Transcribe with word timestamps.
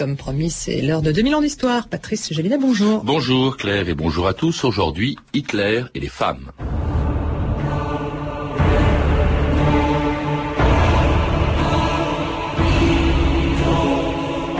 Comme 0.00 0.16
promis, 0.16 0.48
c'est 0.48 0.80
l'heure 0.80 1.02
de 1.02 1.12
2000 1.12 1.34
ans 1.34 1.40
d'histoire. 1.42 1.86
Patrice 1.86 2.32
Gélinet, 2.32 2.56
bonjour. 2.56 3.04
Bonjour 3.04 3.58
Claire 3.58 3.86
et 3.86 3.92
bonjour 3.92 4.26
à 4.26 4.32
tous. 4.32 4.64
Aujourd'hui, 4.64 5.18
Hitler 5.34 5.82
et 5.94 6.00
les 6.00 6.08
femmes. 6.08 6.50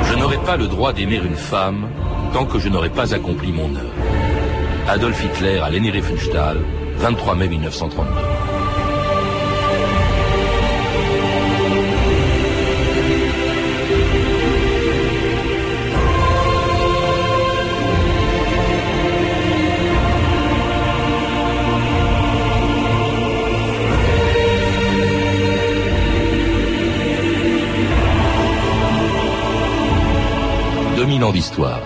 Je 0.04 0.14
n'aurai 0.18 0.36
pas 0.44 0.58
le 0.58 0.68
droit 0.68 0.92
d'aimer 0.92 1.16
une 1.16 1.36
femme 1.36 1.88
tant 2.34 2.44
que 2.44 2.58
je 2.58 2.68
n'aurai 2.68 2.90
pas 2.90 3.14
accompli 3.14 3.50
mon 3.50 3.74
œuvre. 3.74 3.94
Adolf 4.88 5.24
Hitler 5.24 5.56
à 5.60 5.70
Leni 5.70 5.90
Riefenstahl, 5.90 6.58
23 6.98 7.34
mai 7.36 7.48
1932. 7.48 8.39
2000 31.20 31.24
ans 31.24 31.32
d'histoire. 31.32 31.80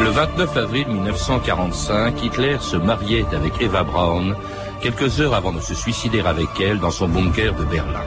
Le 0.00 0.10
29 0.10 0.56
avril 0.56 0.86
1945, 0.88 2.22
Hitler 2.22 2.58
se 2.60 2.76
mariait 2.76 3.26
avec 3.32 3.60
Eva 3.60 3.82
Braun 3.82 4.36
quelques 4.80 5.20
heures 5.20 5.34
avant 5.34 5.52
de 5.52 5.60
se 5.60 5.74
suicider 5.74 6.20
avec 6.20 6.48
elle 6.60 6.78
dans 6.78 6.92
son 6.92 7.08
bunker 7.08 7.54
de 7.54 7.64
Berlin. 7.64 8.04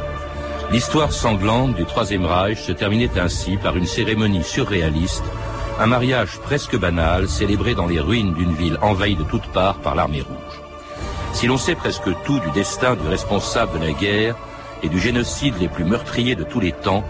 L'histoire 0.71 1.11
sanglante 1.11 1.75
du 1.75 1.85
Troisième 1.85 2.25
Reich 2.25 2.59
se 2.59 2.71
terminait 2.71 3.19
ainsi 3.19 3.57
par 3.57 3.75
une 3.75 3.87
cérémonie 3.87 4.43
surréaliste, 4.43 5.25
un 5.79 5.87
mariage 5.87 6.39
presque 6.43 6.77
banal 6.77 7.27
célébré 7.27 7.75
dans 7.75 7.87
les 7.87 7.99
ruines 7.99 8.33
d'une 8.33 8.53
ville 8.53 8.77
envahie 8.81 9.15
de 9.15 9.23
toutes 9.23 9.47
parts 9.47 9.79
par 9.79 9.95
l'armée 9.95 10.21
rouge. 10.21 10.68
Si 11.33 11.47
l'on 11.47 11.57
sait 11.57 11.75
presque 11.75 12.09
tout 12.25 12.39
du 12.39 12.51
destin 12.51 12.95
du 12.95 13.07
responsable 13.07 13.79
de 13.79 13.85
la 13.85 13.91
guerre 13.93 14.35
et 14.83 14.89
du 14.89 14.99
génocide 14.99 15.55
les 15.59 15.67
plus 15.67 15.85
meurtriers 15.85 16.35
de 16.35 16.43
tous 16.43 16.59
les 16.59 16.73
temps, 16.73 17.03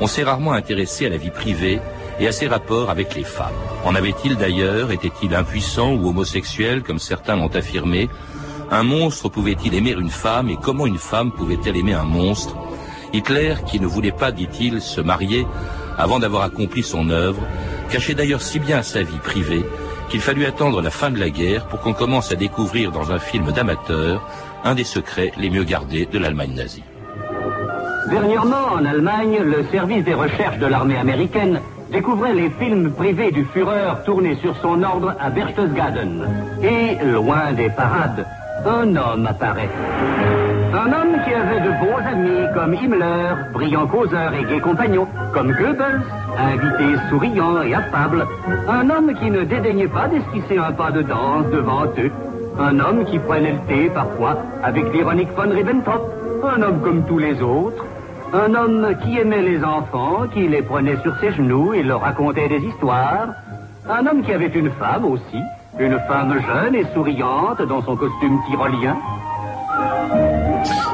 on 0.00 0.06
s'est 0.06 0.22
rarement 0.22 0.52
intéressé 0.52 1.06
à 1.06 1.08
la 1.08 1.16
vie 1.16 1.30
privée 1.30 1.80
et 2.20 2.28
à 2.28 2.32
ses 2.32 2.46
rapports 2.46 2.90
avec 2.90 3.14
les 3.14 3.24
femmes. 3.24 3.52
En 3.84 3.94
avait-il 3.94 4.36
d'ailleurs? 4.36 4.92
Était-il 4.92 5.34
impuissant 5.34 5.92
ou 5.92 6.08
homosexuel, 6.08 6.82
comme 6.82 6.98
certains 6.98 7.36
l'ont 7.36 7.54
affirmé? 7.54 8.08
Un 8.70 8.84
monstre 8.84 9.28
pouvait-il 9.28 9.74
aimer 9.74 9.92
une 9.92 10.10
femme 10.10 10.48
et 10.48 10.56
comment 10.56 10.86
une 10.86 10.98
femme 10.98 11.32
pouvait-elle 11.32 11.76
aimer 11.76 11.94
un 11.94 12.04
monstre? 12.04 12.56
Hitler, 13.12 13.56
qui 13.66 13.80
ne 13.80 13.86
voulait 13.86 14.12
pas, 14.12 14.32
dit-il, 14.32 14.80
se 14.80 15.00
marier 15.00 15.46
avant 15.98 16.18
d'avoir 16.18 16.42
accompli 16.44 16.82
son 16.82 17.10
œuvre, 17.10 17.42
cachait 17.92 18.14
d'ailleurs 18.14 18.40
si 18.40 18.58
bien 18.58 18.82
sa 18.82 19.02
vie 19.02 19.18
privée 19.22 19.62
qu'il 20.08 20.20
fallut 20.20 20.46
attendre 20.46 20.80
la 20.80 20.90
fin 20.90 21.10
de 21.10 21.20
la 21.20 21.28
guerre 21.28 21.66
pour 21.66 21.80
qu'on 21.80 21.92
commence 21.92 22.32
à 22.32 22.36
découvrir 22.36 22.90
dans 22.90 23.12
un 23.12 23.18
film 23.18 23.52
d'amateur 23.52 24.26
un 24.64 24.74
des 24.74 24.84
secrets 24.84 25.30
les 25.36 25.50
mieux 25.50 25.64
gardés 25.64 26.06
de 26.06 26.18
l'Allemagne 26.18 26.54
nazie. 26.54 26.82
Dernièrement, 28.08 28.72
en 28.76 28.84
Allemagne, 28.86 29.40
le 29.44 29.64
service 29.70 30.04
des 30.04 30.14
recherches 30.14 30.58
de 30.58 30.66
l'armée 30.66 30.96
américaine 30.96 31.60
découvrait 31.92 32.32
les 32.32 32.48
films 32.50 32.92
privés 32.92 33.30
du 33.30 33.44
Führer 33.44 33.92
tournés 34.06 34.36
sur 34.36 34.56
son 34.62 34.82
ordre 34.82 35.14
à 35.20 35.28
Berchtesgaden. 35.28 36.26
Et, 36.62 37.04
loin 37.04 37.52
des 37.52 37.68
parades, 37.68 38.26
un 38.64 38.96
homme 38.96 39.26
apparaît. 39.26 39.68
Un 40.72 40.92
homme 40.92 41.22
qui 41.24 41.34
avait 41.34 41.60
de 41.60 41.72
bons 41.84 42.02
amis 42.06 42.54
comme 42.54 42.72
Himmler, 42.72 43.34
brillant 43.52 43.86
causeur 43.86 44.32
et 44.32 44.44
gai 44.44 44.60
compagnon, 44.60 45.06
comme 45.34 45.52
Goebbels, 45.52 46.00
invité 46.38 46.98
souriant 47.08 47.62
et 47.62 47.74
affable. 47.74 48.26
Un 48.68 48.90
homme 48.90 49.14
qui 49.14 49.30
ne 49.30 49.44
dédaignait 49.44 49.88
pas 49.88 50.08
d'esquisser 50.08 50.58
un 50.58 50.72
pas 50.72 50.90
de 50.90 51.02
danse 51.02 51.46
devant 51.52 51.84
eux. 51.98 52.10
Un 52.58 52.78
homme 52.80 53.04
qui 53.04 53.18
prenait 53.18 53.52
le 53.52 53.58
thé 53.68 53.90
parfois 53.90 54.36
avec 54.62 54.92
l'ironique 54.92 55.30
von 55.36 55.50
Ribbentrop. 55.50 56.02
Un 56.44 56.62
homme 56.62 56.80
comme 56.82 57.04
tous 57.04 57.18
les 57.18 57.40
autres. 57.42 57.84
Un 58.34 58.54
homme 58.54 58.94
qui 59.02 59.18
aimait 59.18 59.42
les 59.42 59.62
enfants, 59.62 60.26
qui 60.32 60.48
les 60.48 60.62
prenait 60.62 60.96
sur 61.02 61.14
ses 61.20 61.32
genoux 61.32 61.74
et 61.74 61.82
leur 61.82 62.00
racontait 62.00 62.48
des 62.48 62.60
histoires. 62.60 63.28
Un 63.88 64.06
homme 64.06 64.22
qui 64.22 64.32
avait 64.32 64.46
une 64.46 64.70
femme 64.70 65.04
aussi. 65.04 65.40
Une 65.78 65.98
femme 66.08 66.34
jeune 66.46 66.74
et 66.74 66.86
souriante 66.94 67.62
dans 67.62 67.82
son 67.82 67.96
costume 67.96 68.38
tyrolien. 68.48 68.96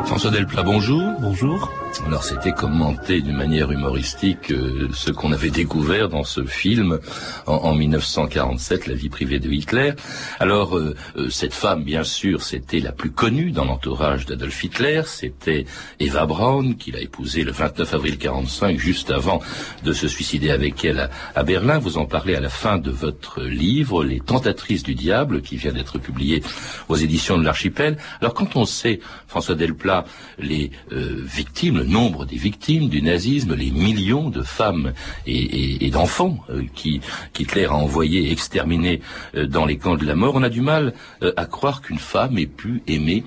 François 0.05 0.31
Delplat, 0.31 0.63
bonjour. 0.63 1.03
Bonjour. 1.21 1.73
Alors 2.07 2.23
c'était 2.23 2.53
commenté 2.53 3.21
d'une 3.21 3.37
manière 3.37 3.73
humoristique 3.73 4.51
euh, 4.51 4.89
ce 4.93 5.11
qu'on 5.11 5.33
avait 5.33 5.51
découvert 5.51 6.09
dans 6.09 6.25
ce 6.25 6.45
film 6.45 6.99
en, 7.47 7.55
en, 7.55 7.75
1947, 7.75 8.87
la 8.87 8.95
vie 8.95 9.09
privée 9.09 9.39
de 9.39 9.51
Hitler. 9.51 9.93
Alors 10.39 10.77
euh, 10.77 10.95
euh, 11.17 11.31
cette 11.31 11.55
femme, 11.55 11.83
bien 11.83 12.05
sûr, 12.05 12.43
c'était 12.43 12.81
la 12.81 12.93
plus 12.93 13.11
connue 13.11 13.51
dans 13.51 13.65
l'entourage 13.65 14.27
d'Adolf 14.27 14.63
Hitler. 14.63 15.03
C'était 15.07 15.67
Eva 15.99 16.27
Braun, 16.27 16.75
qu'il 16.75 16.97
a 16.97 17.01
épousée 17.01 17.43
le 17.43 17.53
29 17.53 17.95
avril 17.95 18.19
45, 18.19 18.79
juste 18.79 19.11
avant 19.11 19.41
de 19.85 19.93
se 19.93 20.09
suicider 20.09 20.51
avec 20.51 20.85
elle 20.85 21.01
à, 21.01 21.11
à, 21.35 21.43
Berlin. 21.43 21.79
Vous 21.79 21.99
en 21.99 22.07
parlez 22.07 22.35
à 22.35 22.41
la 22.41 22.51
fin 22.51 22.79
de 22.79 22.91
votre 22.91 23.43
livre, 23.43 24.05
Les 24.05 24.21
Tentatrices 24.21 24.83
du 24.83 24.95
Diable, 24.95 25.43
qui 25.43 25.57
vient 25.57 25.73
d'être 25.73 25.99
publié 25.99 26.43
aux 26.89 26.97
éditions 26.97 27.39
de 27.39 27.45
l'Archipel. 27.45 27.97
Alors 28.21 28.35
quand 28.35 28.57
on 28.57 28.67
sait, 28.67 29.01
François 29.27 29.55
Delplat, 29.55 29.88
les 30.39 30.71
victimes, 30.89 31.79
le 31.79 31.85
nombre 31.85 32.25
des 32.25 32.37
victimes 32.37 32.89
du 32.89 33.03
nazisme, 33.03 33.55
les 33.55 33.71
millions 33.71 34.31
de 34.31 34.43
femmes 34.43 34.93
et, 35.27 35.91
d'enfants 35.91 36.39
euh, 36.51 36.63
qui 36.75 37.01
qu'Hitler 37.33 37.67
a 37.67 37.75
envoyés 37.75 38.31
exterminés 38.31 39.01
euh, 39.35 39.47
dans 39.47 39.65
les 39.65 39.79
camps 39.79 39.97
de 39.97 40.05
la 40.05 40.15
mort, 40.15 40.35
on 40.37 40.43
a 40.43 40.49
du 40.49 40.61
mal 40.61 40.95
euh, 41.23 41.33
à 41.37 41.47
croire 41.47 41.83
qu'une 41.83 41.99
femme 41.99 42.39
ait 42.39 42.47
pu 42.47 42.83
aimer 42.87 43.25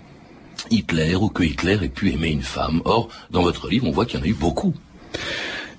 Hitler 0.69 1.15
ou 1.15 1.29
que 1.29 1.43
Hitler 1.43 1.77
ait 1.81 1.89
pu 1.89 2.11
aimer 2.11 2.29
une 2.29 2.43
femme. 2.43 2.81
Or, 2.85 3.09
dans 3.31 3.41
votre 3.41 3.67
livre, 3.67 3.87
on 3.87 3.91
voit 3.91 4.05
qu'il 4.05 4.19
y 4.19 4.21
en 4.21 4.25
a 4.25 4.29
eu 4.29 4.33
beaucoup. 4.33 4.73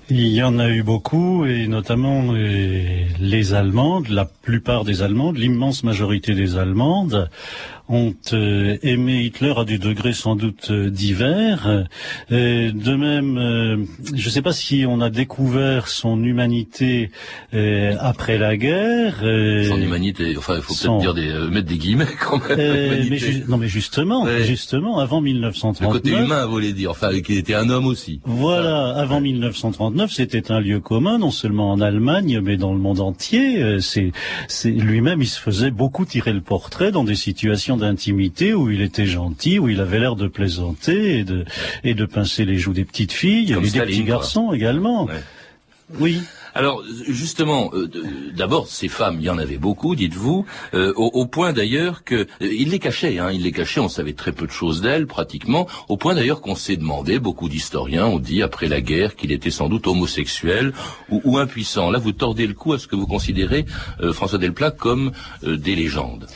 Il 0.09 0.27
y 0.27 0.43
en 0.43 0.59
a 0.59 0.69
eu 0.69 0.83
beaucoup, 0.83 1.45
et 1.45 1.67
notamment 1.67 2.33
les 2.33 3.53
Allemandes, 3.53 4.09
la 4.09 4.25
plupart 4.25 4.83
des 4.83 5.01
Allemandes, 5.01 5.37
l'immense 5.37 5.83
majorité 5.83 6.35
des 6.35 6.57
Allemandes, 6.57 7.29
ont 7.89 8.13
euh, 8.31 8.77
aimé 8.81 9.23
Hitler 9.23 9.53
à 9.57 9.65
des 9.65 9.77
degrés 9.77 10.13
sans 10.13 10.35
doute 10.35 10.69
euh, 10.71 10.89
divers. 10.89 11.85
Euh, 12.31 12.71
de 12.71 12.95
même, 12.95 13.85
je 14.13 14.25
ne 14.25 14.31
sais 14.31 14.41
pas 14.41 14.53
si 14.53 14.85
on 14.87 15.01
a 15.01 15.09
découvert 15.09 15.87
son 15.87 16.23
humanité 16.23 17.11
après 17.99 18.37
la 18.37 18.57
guerre. 18.57 19.17
son 19.19 19.81
humanité, 19.81 20.35
enfin, 20.37 20.55
il 20.57 20.61
faut 20.61 20.73
peut-être 20.73 20.99
dire 20.99 21.13
des, 21.13 21.33
mettre 21.51 21.67
des 21.67 21.77
guillemets 21.77 22.07
quand 22.19 22.39
même. 22.47 22.57
mais 22.57 23.19
non, 23.47 23.57
mais 23.57 23.67
justement, 23.67 24.23
ouais. 24.23 24.43
justement, 24.43 24.99
avant 24.99 25.21
1939. 25.21 25.93
Le 25.93 25.99
côté 25.99 26.11
humain, 26.11 26.45
vous 26.45 26.51
voulez 26.51 26.73
dire, 26.73 26.91
enfin, 26.91 27.19
qui 27.21 27.37
était 27.37 27.53
un 27.53 27.69
homme 27.69 27.85
aussi. 27.85 28.21
Voilà, 28.25 28.95
avant 28.95 29.15
ouais. 29.15 29.33
1939, 29.33 30.11
c'était 30.11 30.51
un 30.51 30.59
lieu 30.59 30.79
commun, 30.79 31.17
non 31.17 31.31
seulement 31.31 31.71
en 31.71 31.81
Allemagne, 31.81 32.39
mais 32.41 32.57
dans 32.57 32.73
le 32.73 32.79
monde 32.79 32.99
entier. 32.99 33.77
C'est, 33.79 34.11
lui-même, 34.65 35.21
il 35.21 35.27
se 35.27 35.39
faisait 35.39 35.71
beaucoup 35.71 36.05
tirer 36.05 36.33
le 36.33 36.41
portrait 36.41 36.91
dans 36.91 37.03
des 37.03 37.15
situations 37.15 37.72
d'intimité 37.77 38.53
où 38.53 38.69
il 38.69 38.81
était 38.81 39.05
gentil, 39.05 39.59
où 39.59 39.69
il 39.69 39.79
avait 39.79 39.99
l'air 39.99 40.15
de 40.15 40.27
plaisanter 40.27 41.19
et 41.19 41.23
de, 41.23 41.45
et 41.83 41.93
de 41.93 42.05
pincer 42.05 42.45
les 42.45 42.57
joues 42.57 42.73
des 42.73 42.85
petites 42.85 43.13
filles 43.13 43.53
Comme 43.53 43.63
et 43.63 43.67
Staline, 43.67 43.85
des 43.87 43.91
petits 43.93 44.03
garçons 44.03 44.47
quoi. 44.47 44.55
également. 44.55 45.05
Ouais. 45.05 45.23
Oui. 45.99 46.21
Alors 46.55 46.83
justement, 47.07 47.71
euh, 47.73 47.89
d'abord 48.35 48.67
ces 48.67 48.87
femmes, 48.87 49.17
il 49.19 49.25
y 49.25 49.29
en 49.29 49.39
avait 49.39 49.57
beaucoup, 49.57 49.95
dites-vous, 49.95 50.45
euh, 50.75 50.93
au, 50.95 51.07
au, 51.13 51.25
point 51.25 51.51
d'ailleurs 51.51 52.03
que 52.03 52.15
euh, 52.15 52.25
il 52.41 52.69
les 52.69 52.79
cachait, 52.79 53.17
hein, 53.17 53.31
il 53.31 53.41
les 53.41 53.51
cachait, 53.51 53.79
on 53.79 53.89
savait 53.89 54.13
très 54.13 54.31
peu 54.31 54.45
de 54.45 54.51
choses 54.51 54.81
d'elles 54.81 55.07
pratiquement, 55.07 55.67
au 55.89 55.97
point 55.97 56.13
d'ailleurs 56.13 56.41
qu'on 56.41 56.55
s'est 56.55 56.77
demandé, 56.77 57.17
beaucoup 57.17 57.49
d'historiens 57.49 58.05
ont 58.05 58.19
dit 58.19 58.43
après 58.43 58.67
la 58.67 58.81
guerre 58.81 59.15
qu'il 59.15 59.31
était 59.31 59.49
sans 59.49 59.67
doute 59.67 59.87
homosexuel 59.87 60.73
ou, 61.09 61.21
ou, 61.23 61.37
impuissant. 61.39 61.89
Là, 61.89 61.97
vous 61.97 62.11
tordez 62.11 62.45
le 62.45 62.53
cou 62.53 62.73
à 62.73 62.79
ce 62.79 62.87
que 62.87 62.95
vous 62.95 63.07
considérez, 63.07 63.65
François 64.13 64.37
Delplat, 64.37 64.71
comme 64.71 65.11
des 65.41 65.75
légendes. 65.75 66.27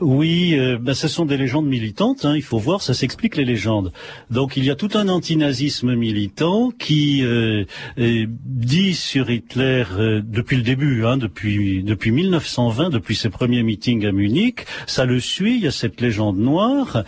Oui, 0.00 0.54
euh, 0.56 0.78
ben, 0.80 0.94
ce 0.94 1.08
sont 1.08 1.24
des 1.24 1.36
légendes 1.36 1.66
militantes, 1.66 2.24
hein, 2.24 2.36
il 2.36 2.42
faut 2.42 2.58
voir, 2.58 2.82
ça 2.82 2.94
s'explique 2.94 3.36
les 3.36 3.44
légendes. 3.44 3.92
Donc 4.30 4.56
il 4.56 4.64
y 4.64 4.70
a 4.70 4.76
tout 4.76 4.90
un 4.94 5.08
antinazisme 5.08 5.96
militant 5.96 6.70
qui 6.70 7.24
euh, 7.24 7.64
euh, 7.98 8.26
dit 8.28 8.94
sur 8.94 9.28
Hitler 9.28 9.84
depuis 10.22 10.56
le 10.56 10.62
début, 10.62 11.04
hein, 11.04 11.16
depuis, 11.16 11.82
depuis 11.82 12.12
1920, 12.12 12.90
depuis 12.90 13.16
ses 13.16 13.28
premiers 13.28 13.64
meetings 13.64 14.06
à 14.06 14.12
Munich, 14.12 14.66
ça 14.86 15.04
le 15.04 15.18
suit, 15.18 15.56
il 15.56 15.64
y 15.64 15.66
a 15.66 15.72
cette 15.72 16.00
légende 16.00 16.38
noire 16.38 17.02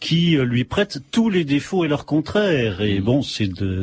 qui 0.00 0.36
lui 0.36 0.64
prête 0.64 1.00
tous 1.12 1.30
les 1.30 1.44
défauts 1.44 1.84
et 1.84 1.88
leurs 1.88 2.04
contraires. 2.04 2.80
Et 2.80 3.00
bon, 3.00 3.22
c'est 3.22 3.46
de, 3.46 3.82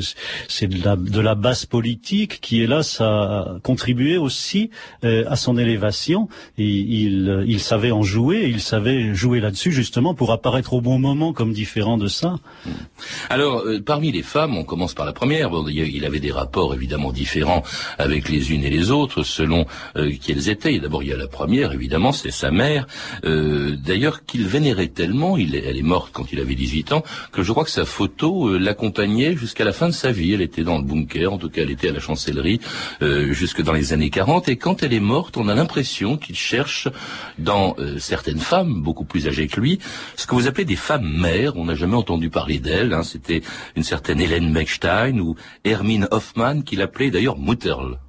c'est 0.49 0.67
de 0.67 0.83
la, 0.83 0.95
de 0.95 1.19
la 1.21 1.35
base 1.35 1.65
politique 1.65 2.41
qui, 2.41 2.61
hélas, 2.61 2.99
a 2.99 3.57
contribué 3.63 4.17
aussi 4.17 4.71
à 5.03 5.35
son 5.35 5.57
élévation. 5.57 6.27
Et 6.57 6.67
il, 6.67 7.43
il 7.47 7.59
savait 7.59 7.91
en 7.91 8.03
jouer 8.03 8.24
il 8.33 8.61
savait 8.61 9.13
jouer 9.13 9.39
là-dessus 9.39 9.71
justement 9.71 10.13
pour 10.13 10.31
apparaître 10.31 10.73
au 10.73 10.81
bon 10.81 10.99
moment 10.99 11.33
comme 11.33 11.53
différent 11.53 11.97
de 11.97 12.07
ça. 12.07 12.35
Alors, 13.29 13.59
euh, 13.59 13.79
parmi 13.79 14.11
les 14.11 14.23
femmes, 14.23 14.57
on 14.57 14.63
commence 14.63 14.93
par 14.93 15.05
la 15.05 15.13
première. 15.13 15.51
il 15.67 16.05
avait 16.05 16.19
des 16.19 16.31
rapports 16.31 16.73
évidemment 16.73 17.11
différents 17.11 17.63
avec 17.97 18.29
les 18.29 18.51
unes 18.51 18.63
et 18.63 18.69
les 18.69 18.91
autres 18.91 19.23
selon 19.23 19.65
euh, 19.95 20.11
qui 20.11 20.31
elles 20.31 20.49
étaient. 20.49 20.79
D'abord, 20.79 21.03
il 21.03 21.09
y 21.09 21.13
a 21.13 21.17
la 21.17 21.27
première, 21.27 21.71
évidemment, 21.71 22.11
c'est 22.11 22.31
sa 22.31 22.51
mère. 22.51 22.87
Euh, 23.25 23.75
d'ailleurs, 23.75 24.25
qu'il 24.25 24.47
vénérait 24.47 24.87
tellement, 24.87 25.37
il, 25.37 25.55
elle 25.55 25.77
est 25.77 25.81
morte 25.81 26.09
quand 26.11 26.31
il 26.31 26.39
avait 26.39 26.55
18 26.55 26.93
ans, 26.93 27.03
que 27.31 27.43
je 27.43 27.51
crois 27.51 27.63
que 27.63 27.71
sa 27.71 27.85
photo 27.85 28.57
l'accompagnait 28.57 29.35
jusqu'à 29.35 29.65
la 29.65 29.73
fin 29.73 29.87
de 29.87 29.93
sa 29.93 30.11
vie. 30.11 30.33
Elle 30.33 30.41
était 30.41 30.63
dans 30.63 30.77
le 30.77 30.83
bunker, 30.83 31.33
en 31.33 31.37
tout 31.37 31.49
cas, 31.49 31.61
elle 31.61 31.71
était 31.71 31.89
à 31.89 31.93
la 31.93 31.99
chancellerie 31.99 32.59
jusque 33.01 33.61
dans 33.61 33.73
les 33.73 33.93
années 33.93 34.09
40. 34.09 34.49
Et 34.49 34.55
quand 34.55 34.83
elle 34.83 34.93
est 34.93 34.99
morte, 34.99 35.37
on 35.37 35.47
a 35.47 35.55
l'impression 35.55 36.17
qu'il 36.17 36.35
cherche 36.35 36.87
dans 37.37 37.75
certaines 38.15 38.39
femmes, 38.39 38.81
beaucoup 38.81 39.03
plus 39.03 39.27
âgées 39.27 39.47
que 39.47 39.59
lui, 39.59 39.77
ce 40.15 40.25
que 40.25 40.35
vous 40.35 40.47
appelez 40.47 40.63
des 40.63 40.77
femmes 40.77 41.19
mères. 41.19 41.57
On 41.57 41.65
n'a 41.65 41.75
jamais 41.75 41.97
entendu 41.97 42.29
parler 42.29 42.59
d'elles. 42.59 42.93
Hein. 42.93 43.03
C'était 43.03 43.41
une 43.75 43.83
certaine 43.83 44.21
Hélène 44.21 44.49
Mechstein 44.53 45.19
ou 45.19 45.35
Hermine 45.65 46.07
Hoffmann 46.11 46.63
qui 46.63 46.77
l'appelait 46.77 47.11
d'ailleurs 47.11 47.37
Mutterl. 47.37 47.99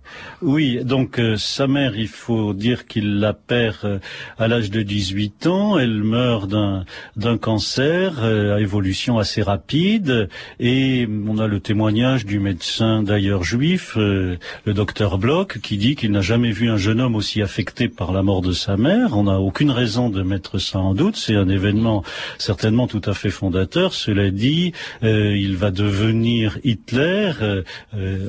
Oui, 0.47 0.79
donc 0.85 1.19
euh, 1.19 1.37
sa 1.37 1.67
mère, 1.67 1.99
il 1.99 2.07
faut 2.07 2.55
dire 2.55 2.87
qu'il 2.87 3.19
la 3.19 3.33
perd 3.33 3.79
euh, 3.83 3.99
à 4.39 4.47
l'âge 4.47 4.71
de 4.71 4.81
18 4.81 5.49
ans. 5.49 5.77
Elle 5.77 6.05
meurt 6.05 6.49
d'un 6.49 7.37
cancer 7.37 8.21
euh, 8.23 8.55
à 8.55 8.61
évolution 8.61 9.19
assez 9.19 9.43
rapide. 9.43 10.29
Et 10.61 11.09
on 11.27 11.39
a 11.39 11.49
le 11.49 11.59
témoignage 11.59 12.25
du 12.25 12.39
médecin 12.39 13.03
d'ailleurs 13.03 13.43
juif, 13.43 13.97
le 13.97 14.39
docteur 14.67 15.19
Bloch, 15.19 15.59
qui 15.59 15.79
dit 15.79 15.97
qu'il 15.97 16.13
n'a 16.13 16.21
jamais 16.21 16.53
vu 16.53 16.71
un 16.71 16.77
jeune 16.77 17.01
homme 17.01 17.17
aussi 17.17 17.43
affecté 17.43 17.89
par 17.89 18.13
la 18.13 18.23
mort 18.23 18.41
de 18.41 18.53
sa 18.53 18.77
mère. 18.77 19.17
On 19.17 19.25
n'a 19.25 19.41
aucune 19.41 19.73
raison 19.73 20.11
de 20.11 20.23
mettre 20.23 20.59
ça 20.59 20.79
en 20.79 20.95
doute. 20.95 21.17
C'est 21.17 21.35
un 21.35 21.49
événement 21.49 22.05
certainement 22.39 22.87
tout 22.87 23.03
à 23.05 23.15
fait 23.15 23.31
fondateur. 23.31 23.93
Cela 23.95 24.31
dit, 24.31 24.73
il 25.03 25.57
va 25.57 25.73
devenir 25.73 26.59
Hitler 26.63 27.33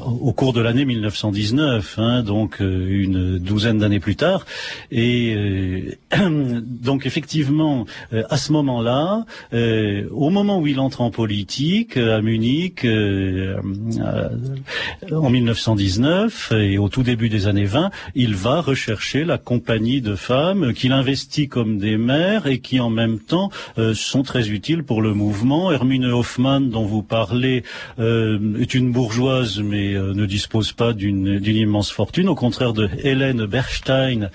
au 0.02 0.34
cours 0.34 0.54
de 0.54 0.62
l'année 0.62 0.86
1919 0.86 2.00
Hein, 2.07 2.07
donc 2.24 2.62
euh, 2.62 2.88
une 2.90 3.38
douzaine 3.40 3.80
d'années 3.80 4.00
plus 4.00 4.16
tard. 4.16 4.46
Et 4.92 5.36
euh, 5.36 6.62
donc 6.62 7.06
effectivement, 7.06 7.86
euh, 8.14 8.24
à 8.30 8.38
ce 8.38 8.52
moment-là, 8.54 9.26
au 10.12 10.30
moment 10.30 10.60
où 10.60 10.68
il 10.68 10.80
entre 10.80 11.02
en 11.02 11.12
politique 11.12 11.98
à 11.98 12.22
Munich 12.22 12.86
en 15.12 15.30
1919 15.30 16.54
et 16.54 16.78
au 16.78 16.90
tout 16.90 17.04
début 17.04 17.30
des 17.30 17.48
années 17.48 17.66
20, 17.66 17.92
il 18.16 18.36
va 18.36 18.62
rechercher 18.62 19.24
la 19.26 19.38
compagnie 19.38 20.02
de 20.02 20.16
femmes 20.16 20.74
qu'il 20.74 20.92
investit 20.92 21.48
comme 21.48 21.78
des 21.78 21.98
mères 21.98 22.48
et 22.48 22.60
qui 22.60 22.80
en 22.80 22.90
même 22.90 23.20
temps 23.20 23.50
sont 23.94 24.24
très 24.24 24.50
utiles 24.50 24.84
pour 24.84 25.02
le 25.02 25.14
mouvement. 25.14 25.72
Hermine 25.72 26.06
Hoffmann, 26.06 26.70
dont 26.70 26.86
vous 26.86 27.04
parlez, 27.04 27.64
est 28.00 28.74
une 28.74 28.92
bourgeoise 28.92 29.60
mais 29.62 29.94
ne 29.94 30.26
dispose 30.26 30.72
pas 30.72 30.94
d'une 30.94 31.42
immense 31.56 31.87
fortune, 31.92 32.30
au 32.30 32.36
contraire 32.36 32.74
de 32.74 32.90
Hélène 33.04 33.46
Berstein, 33.46 34.30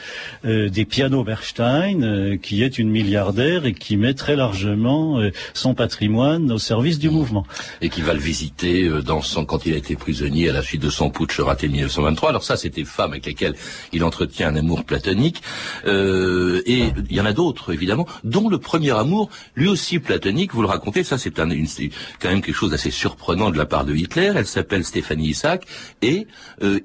euh, 0.45 0.69
des 0.69 0.85
pianos 0.85 1.25
Berstein, 1.25 2.03
euh, 2.03 2.37
qui 2.37 2.63
est 2.63 2.79
une 2.79 2.91
milliardaire 2.91 3.67
et 3.67 3.75
qui 3.75 3.97
met 3.97 4.15
très 4.15 4.37
largement 4.37 5.19
euh, 5.19 5.31
son 5.55 5.75
patrimoine 5.75 6.51
au 6.51 6.59
service 6.59 6.99
du 6.99 7.11
mouvement. 7.11 7.47
Et 7.81 7.89
qui 7.89 8.03
va 8.03 8.15
le 8.15 8.21
visiter 8.21 8.89
dans 9.05 9.23
son, 9.23 9.45
quand 9.45 9.67
il 9.67 9.75
a 9.75 9.77
été 9.77 9.97
prisonnier 9.97 10.51
à 10.51 10.53
la 10.53 10.63
suite 10.63 10.83
de 10.83 10.91
son 10.91 11.11
putsch 11.11 11.41
raté 11.41 11.69
1923. 11.69 12.31
Alors 12.31 12.45
ça, 12.45 12.57
c'était 12.57 12.85
femmes 12.85 13.13
avec 13.13 13.27
lesquelles 13.27 13.55
il 13.93 14.05
entretient 14.05 14.49
un 14.49 14.57
amour 14.57 14.85
platonique. 14.85 15.43
et 15.87 16.93
il 17.11 17.17
y 17.17 17.21
en 17.21 17.27
a 17.27 17.33
d'autres, 17.33 17.73
évidemment, 17.73 18.07
dont 18.25 18.49
le 18.49 18.59
premier 18.59 18.91
amour, 18.91 19.31
lui 19.55 19.69
aussi 19.69 19.99
platonique, 19.99 20.55
vous 20.55 20.63
le 20.63 20.69
racontez, 20.69 21.05
ça 21.05 21.19
c'est 21.19 21.33
quand 21.33 21.47
même 21.47 22.43
quelque 22.43 22.53
chose 22.53 22.71
d'assez 22.71 22.91
surprenant 22.91 23.51
de 23.51 23.59
la 23.59 23.67
part 23.67 23.85
de 23.85 23.95
Hitler. 23.95 24.33
Elle 24.35 24.47
s'appelle 24.47 24.85
Stéphanie 24.85 25.29
Isaac 25.29 25.67
et 26.03 26.27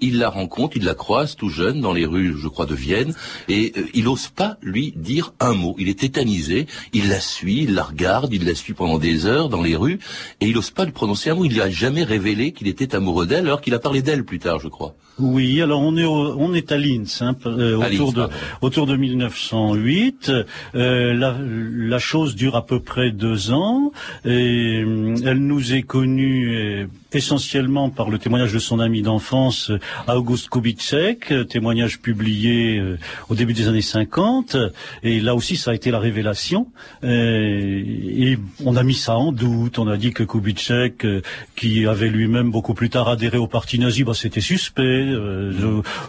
il 0.01 0.19
la 0.19 0.29
rencontre, 0.29 0.56
il 0.75 0.83
la 0.83 0.95
croise 0.95 1.35
tout 1.35 1.49
jeune 1.49 1.81
dans 1.81 1.93
les 1.93 2.05
rues, 2.05 2.35
je 2.37 2.47
crois, 2.47 2.65
de 2.65 2.75
Vienne, 2.75 3.13
et 3.47 3.73
euh, 3.77 3.81
il 3.93 4.05
n'ose 4.05 4.27
pas 4.27 4.57
lui 4.61 4.93
dire 4.95 5.33
un 5.39 5.53
mot. 5.53 5.75
Il 5.77 5.89
est 5.89 5.99
tétanisé, 5.99 6.67
il 6.93 7.09
la 7.09 7.19
suit, 7.19 7.63
il 7.63 7.73
la 7.73 7.83
regarde, 7.83 8.33
il 8.33 8.45
la 8.45 8.55
suit 8.55 8.73
pendant 8.73 8.97
des 8.97 9.25
heures 9.25 9.49
dans 9.49 9.61
les 9.61 9.75
rues, 9.75 9.99
et 10.41 10.47
il 10.47 10.55
n'ose 10.55 10.71
pas 10.71 10.85
lui 10.85 10.91
prononcer 10.91 11.29
un 11.29 11.35
mot. 11.35 11.45
Il 11.45 11.53
lui 11.53 11.61
a 11.61 11.69
jamais 11.69 12.03
révélé 12.03 12.51
qu'il 12.51 12.67
était 12.67 12.95
amoureux 12.95 13.25
d'elle, 13.25 13.45
alors 13.45 13.61
qu'il 13.61 13.73
a 13.73 13.79
parlé 13.79 14.01
d'elle 14.01 14.25
plus 14.25 14.39
tard, 14.39 14.59
je 14.59 14.67
crois. 14.67 14.95
Oui, 15.19 15.61
alors 15.63 15.81
on 15.81 15.97
est 15.97 16.05
on 16.05 16.53
est 16.53 16.71
à 16.71 16.77
Linz, 16.77 17.23
hein, 17.23 17.35
euh, 17.47 17.75
autour 17.75 18.13
de 18.13 18.27
autour 18.61 18.85
de 18.85 18.95
1908. 18.95 20.31
Euh, 20.75 21.13
la, 21.13 21.35
la, 21.41 21.99
chose 21.99 22.35
dure 22.35 22.55
à 22.55 22.65
peu 22.65 22.79
près 22.79 23.09
deux 23.09 23.51
ans. 23.51 23.91
Et, 24.25 24.77
elle 24.77 25.39
nous 25.39 25.73
est 25.73 25.81
connue 25.81 26.87
essentiellement 27.13 27.89
par 27.89 28.09
le 28.09 28.19
témoignage 28.19 28.53
de 28.53 28.59
son 28.59 28.79
ami 28.79 29.01
d'enfance, 29.01 29.71
August 30.07 30.46
Kubitschek, 30.49 31.33
témoignage 31.49 31.99
publié 31.99 32.77
euh, 32.77 32.97
au 33.29 33.35
début 33.35 33.53
des 33.53 33.67
années 33.67 33.81
50. 33.81 34.57
Et 35.03 35.19
là 35.19 35.35
aussi, 35.35 35.55
ça 35.55 35.71
a 35.71 35.73
été 35.73 35.91
la 35.91 35.99
révélation. 35.99 36.67
Euh, 37.03 37.83
et 37.85 38.37
on 38.63 38.75
a 38.75 38.83
mis 38.83 38.93
ça 38.93 39.15
en 39.15 39.31
doute. 39.31 39.79
On 39.79 39.87
a 39.87 39.97
dit 39.97 40.13
que 40.13 40.23
Kubitschek, 40.23 41.05
euh, 41.05 41.21
qui 41.55 41.85
avait 41.85 42.09
lui-même 42.09 42.51
beaucoup 42.51 42.73
plus 42.73 42.89
tard 42.89 43.09
adhéré 43.09 43.37
au 43.37 43.47
parti 43.47 43.79
nazi, 43.79 44.03
bah, 44.03 44.13
c'était 44.13 44.41
suspect. 44.41 45.07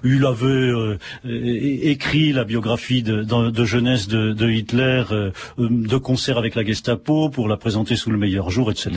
il 0.05 0.27
avait 0.27 0.99
écrit 1.25 2.33
la 2.33 2.45
biographie 2.45 3.03
de, 3.03 3.23
de 3.23 3.65
jeunesse 3.65 4.09
de, 4.09 4.33
de 4.33 4.51
Hitler 4.51 5.05
de 5.59 5.97
concert 5.97 6.39
avec 6.39 6.55
la 6.55 6.65
Gestapo 6.65 7.29
pour 7.29 7.49
la 7.49 7.57
présenter 7.57 7.97
sous 7.97 8.11
le 8.11 8.19
meilleur 8.19 8.51
jour, 8.51 8.71
etc. 8.71 8.91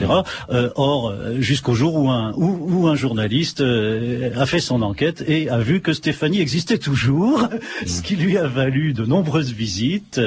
or, 0.76 1.14
jusqu'au 1.40 1.74
jour 1.74 1.96
où 1.96 2.10
un, 2.10 2.34
où, 2.36 2.88
un 2.88 2.96
journaliste 2.96 3.62
a 3.62 4.46
fait 4.46 4.60
son 4.60 4.82
enquête 4.82 5.24
et 5.31 5.50
a 5.50 5.60
vu 5.60 5.80
que 5.80 5.94
Stéphanie 5.94 6.42
existait 6.42 6.78
toujours, 6.78 7.48
ce 7.86 8.01
qui 8.01 8.18
lui 8.18 8.38
a 8.38 8.48
valu 8.48 8.92
de 8.94 9.06
nombreuses 9.06 9.54
visites. 9.54 10.19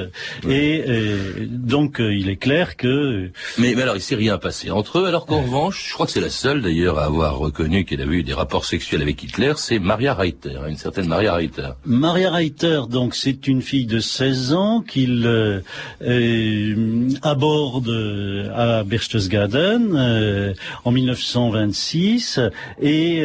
Et 0.49 0.83
donc, 1.47 2.01
euh, 2.01 2.15
il 2.15 2.31
est 2.31 2.37
clair 2.37 2.77
que... 2.77 3.31
Mais, 3.59 3.75
mais 3.75 3.83
alors, 3.83 3.97
il 3.97 4.01
s'est 4.01 4.15
rien 4.15 4.39
passé 4.39 4.71
entre 4.71 5.01
eux, 5.01 5.06
alors 5.06 5.27
qu'en 5.27 5.43
revanche, 5.43 5.89
je 5.89 5.95
crois 5.95 6.06
que 6.06 6.12
c'est 6.12 6.23
la 6.23 6.31
seule 6.31 6.62
d'ailleurs 6.62 6.99
à 6.99 7.05
avoir 7.05 7.39
reconnu 7.39 7.85
qu'elle 7.85 8.01
avait 8.01 8.17
eu 8.17 8.23
des 8.23 8.33
rapports 8.33 8.65
sexuels 8.65 9.03
avec 9.03 9.23
Hitler, 9.23 9.53
c'est 9.56 9.79
Maria 9.79 10.15
Reiter, 10.15 10.59
une 10.69 10.77
certaine 10.77 11.06
Maria 11.06 11.35
Reiter. 11.35 11.71
Maria 11.85 12.31
Reiter, 12.31 12.83
donc, 12.89 13.15
c'est 13.15 13.47
une 13.47 13.61
fille 13.61 13.87
de 13.87 13.99
16 13.99 14.55
ans 14.55 14.81
qu'il 14.81 15.27
euh, 15.27 15.61
euh 16.01 17.09
aborde 17.23 17.91
à 18.55 18.83
Berchtesgaden 18.85 20.55
en 20.84 20.91
1926 20.91 22.41
et 22.81 23.19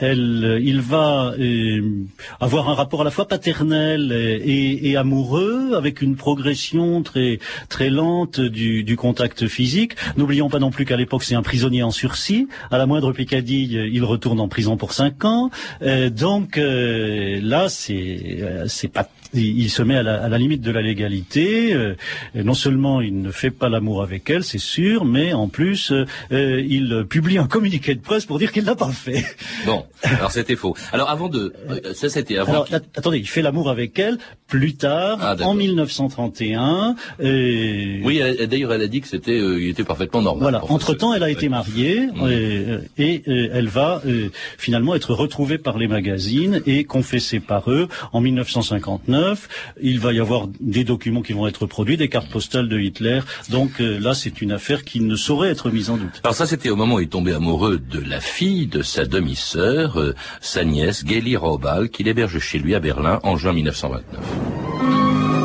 elle, 0.00 0.33
il 0.62 0.80
va 0.80 1.34
euh, 1.38 1.80
avoir 2.40 2.68
un 2.68 2.74
rapport 2.74 3.02
à 3.02 3.04
la 3.04 3.10
fois 3.10 3.28
paternel 3.28 4.12
et, 4.12 4.96
amoureux, 4.96 5.74
avec 5.74 6.02
une 6.02 6.16
progression 6.16 7.02
très 7.02 7.38
très 7.68 7.90
lente 7.90 8.40
du, 8.40 8.96
contact 8.96 9.48
physique. 9.48 9.96
N'oublions 10.16 10.48
pas 10.48 10.58
non 10.58 10.70
plus 10.70 10.84
qu'à 10.84 10.96
l'époque 10.96 11.24
c'est 11.24 11.34
un 11.34 11.42
prisonnier 11.42 11.82
en 11.82 11.90
sursis. 11.90 12.48
À 12.70 12.78
la 12.78 12.86
moindre 12.86 13.12
picadille, 13.12 13.90
il 13.92 14.04
retourne 14.04 14.40
en 14.40 14.48
prison 14.48 14.76
pour 14.76 14.92
cinq 14.92 15.24
ans. 15.24 15.50
Euh, 15.82 16.10
donc 16.10 16.58
euh, 16.58 17.40
là, 17.42 17.68
c'est 17.68 18.64
c'est 18.66 18.88
pas 18.88 19.08
il 19.34 19.70
se 19.70 19.82
met 19.82 19.96
à 19.96 20.02
la, 20.02 20.38
limite 20.38 20.60
de 20.60 20.70
la 20.70 20.82
légalité. 20.82 21.76
non 22.34 22.54
seulement 22.54 23.00
il 23.00 23.20
ne 23.20 23.30
fait 23.30 23.50
pas 23.50 23.68
l'amour 23.68 24.02
avec 24.02 24.28
elle, 24.30 24.44
c'est 24.44 24.58
sûr, 24.58 25.04
mais 25.04 25.32
en 25.32 25.48
plus 25.48 25.92
il 26.30 27.06
publie 27.08 27.38
un 27.38 27.46
communiqué 27.46 27.94
de 27.94 28.00
presse 28.00 28.26
pour 28.26 28.38
dire 28.38 28.52
qu'il 28.52 28.64
n'a 28.64 28.74
pas 28.74 28.90
fait. 28.92 29.24
Bon, 29.66 29.84
alors 30.02 30.30
c'était 30.30 30.56
faux. 30.56 30.74
Alors 30.92 31.10
avant 31.10 31.28
de, 31.28 31.52
euh, 31.70 31.94
ça 31.94 32.08
c'était 32.08 32.38
avant. 32.38 32.52
Alors, 32.52 32.68
attendez, 32.96 33.18
il 33.18 33.28
fait 33.28 33.42
l'amour 33.42 33.70
avec 33.70 33.98
elle 33.98 34.18
plus 34.54 34.76
tard, 34.76 35.18
ah, 35.20 35.34
en 35.42 35.54
1931. 35.54 36.94
Et... 37.18 38.00
Oui, 38.04 38.22
d'ailleurs 38.48 38.72
elle 38.72 38.82
a 38.82 38.86
dit 38.86 39.00
que 39.00 39.08
c'était, 39.08 39.32
euh, 39.32 39.60
il 39.60 39.68
était 39.70 39.82
parfaitement 39.82 40.22
normal. 40.22 40.42
Voilà. 40.42 40.64
Entre 40.68 40.94
temps, 40.94 41.12
elle 41.12 41.24
a 41.24 41.30
été 41.30 41.48
mariée 41.48 42.06
mmh. 42.06 42.20
euh, 42.22 42.78
et, 42.96 43.22
elle 43.26 43.66
va 43.66 44.00
finalement 44.56 44.94
être 44.94 45.12
retrouvée 45.12 45.58
par 45.58 45.76
les 45.76 45.88
magazines 45.88 46.62
et 46.66 46.84
confessée 46.84 47.40
par 47.40 47.68
eux 47.68 47.88
en 48.12 48.20
1959. 48.20 49.48
Il 49.82 49.98
va 49.98 50.12
y 50.12 50.20
avoir 50.20 50.46
des 50.60 50.84
documents 50.84 51.22
qui 51.22 51.32
vont 51.32 51.48
être 51.48 51.66
produits, 51.66 51.96
des 51.96 52.08
cartes 52.08 52.30
postales 52.30 52.68
de 52.68 52.78
Hitler. 52.78 53.20
Donc 53.50 53.80
là, 53.80 54.14
c'est 54.14 54.40
une 54.40 54.52
affaire 54.52 54.84
qui 54.84 55.00
ne 55.00 55.16
saurait 55.16 55.50
être 55.50 55.70
mise 55.70 55.90
en 55.90 55.96
doute. 55.96 56.20
Alors 56.22 56.36
ça, 56.36 56.46
c'était 56.46 56.70
au 56.70 56.76
moment 56.76 56.94
où 56.94 57.00
il 57.00 57.08
tombait 57.08 57.34
amoureux 57.34 57.78
de 57.78 57.98
la 57.98 58.20
fille 58.20 58.68
de 58.68 58.82
sa 58.82 59.04
demi-sœur 59.04 60.14
sa 60.40 60.64
nièce, 60.64 61.04
Geli 61.04 61.36
Raubal, 61.36 61.88
qu'il 61.88 62.06
héberge 62.06 62.38
chez 62.38 62.58
lui 62.58 62.76
à 62.76 62.80
Berlin 62.80 63.18
en 63.24 63.36
juin 63.36 63.52
1929. 63.52 64.43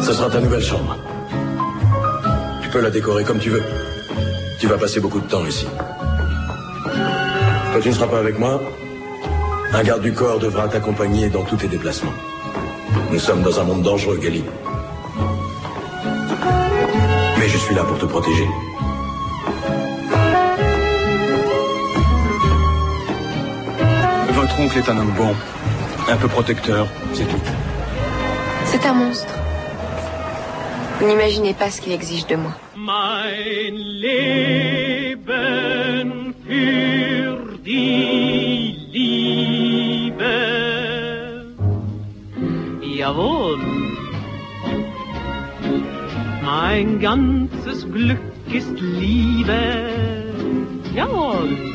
Ce 0.02 0.14
sera 0.14 0.30
ta 0.30 0.40
nouvelle 0.40 0.64
chambre. 0.64 0.96
Tu 2.62 2.70
peux 2.70 2.82
la 2.82 2.90
décorer 2.90 3.24
comme 3.24 3.40
tu 3.40 3.50
veux. 3.50 3.64
Tu 4.60 4.68
vas 4.68 4.78
passer 4.78 5.00
beaucoup 5.00 5.20
de 5.20 5.28
temps 5.28 5.46
ici. 5.46 5.68
Quand 7.74 7.80
tu 7.82 7.90
ne 7.90 7.94
seras 7.94 8.08
pas 8.08 8.20
avec 8.20 8.40
moi, 8.40 8.62
un 9.74 9.84
garde 9.84 10.02
du 10.02 10.14
corps 10.14 10.40
devra 10.40 10.68
t'accompagner 10.68 11.30
dans 11.30 11.44
tous 11.44 11.58
tes 11.58 11.68
déplacements. 11.68 12.14
Nous 13.12 13.20
sommes 13.20 13.42
dans 13.42 13.60
un 13.60 13.64
monde 13.64 13.84
dangereux, 13.84 14.20
Gali. 14.22 14.44
suis 17.70 17.76
là 17.76 17.84
pour 17.84 18.00
te 18.00 18.06
protéger. 18.06 18.48
Votre 24.34 24.60
oncle 24.60 24.78
est 24.80 24.90
un 24.90 24.98
homme 24.98 25.14
bon, 25.16 25.36
un 26.12 26.18
peu 26.18 26.28
protecteur, 26.28 26.88
c'est 27.14 27.26
tout. 27.26 27.69
C'est 28.72 28.86
un 28.86 28.94
monstre. 28.94 29.34
Vous 31.00 31.08
n'imaginez 31.08 31.56
pas 31.56 31.72
ce 31.72 31.82
qu'il 31.82 31.92
exige 31.92 32.28
de 32.28 32.36
moi. 32.36 32.54
Mein 32.76 33.74
Leben 33.74 35.26
für 36.46 37.58
die 37.66 38.76
Liebe. 38.92 40.36
Jawohl. 42.84 43.60
Mein 46.44 47.00
ganzes 47.00 47.88
Glück 47.92 48.20
ist 48.54 48.80
Liebe. 48.80 49.62
Jawohl. 50.94 51.69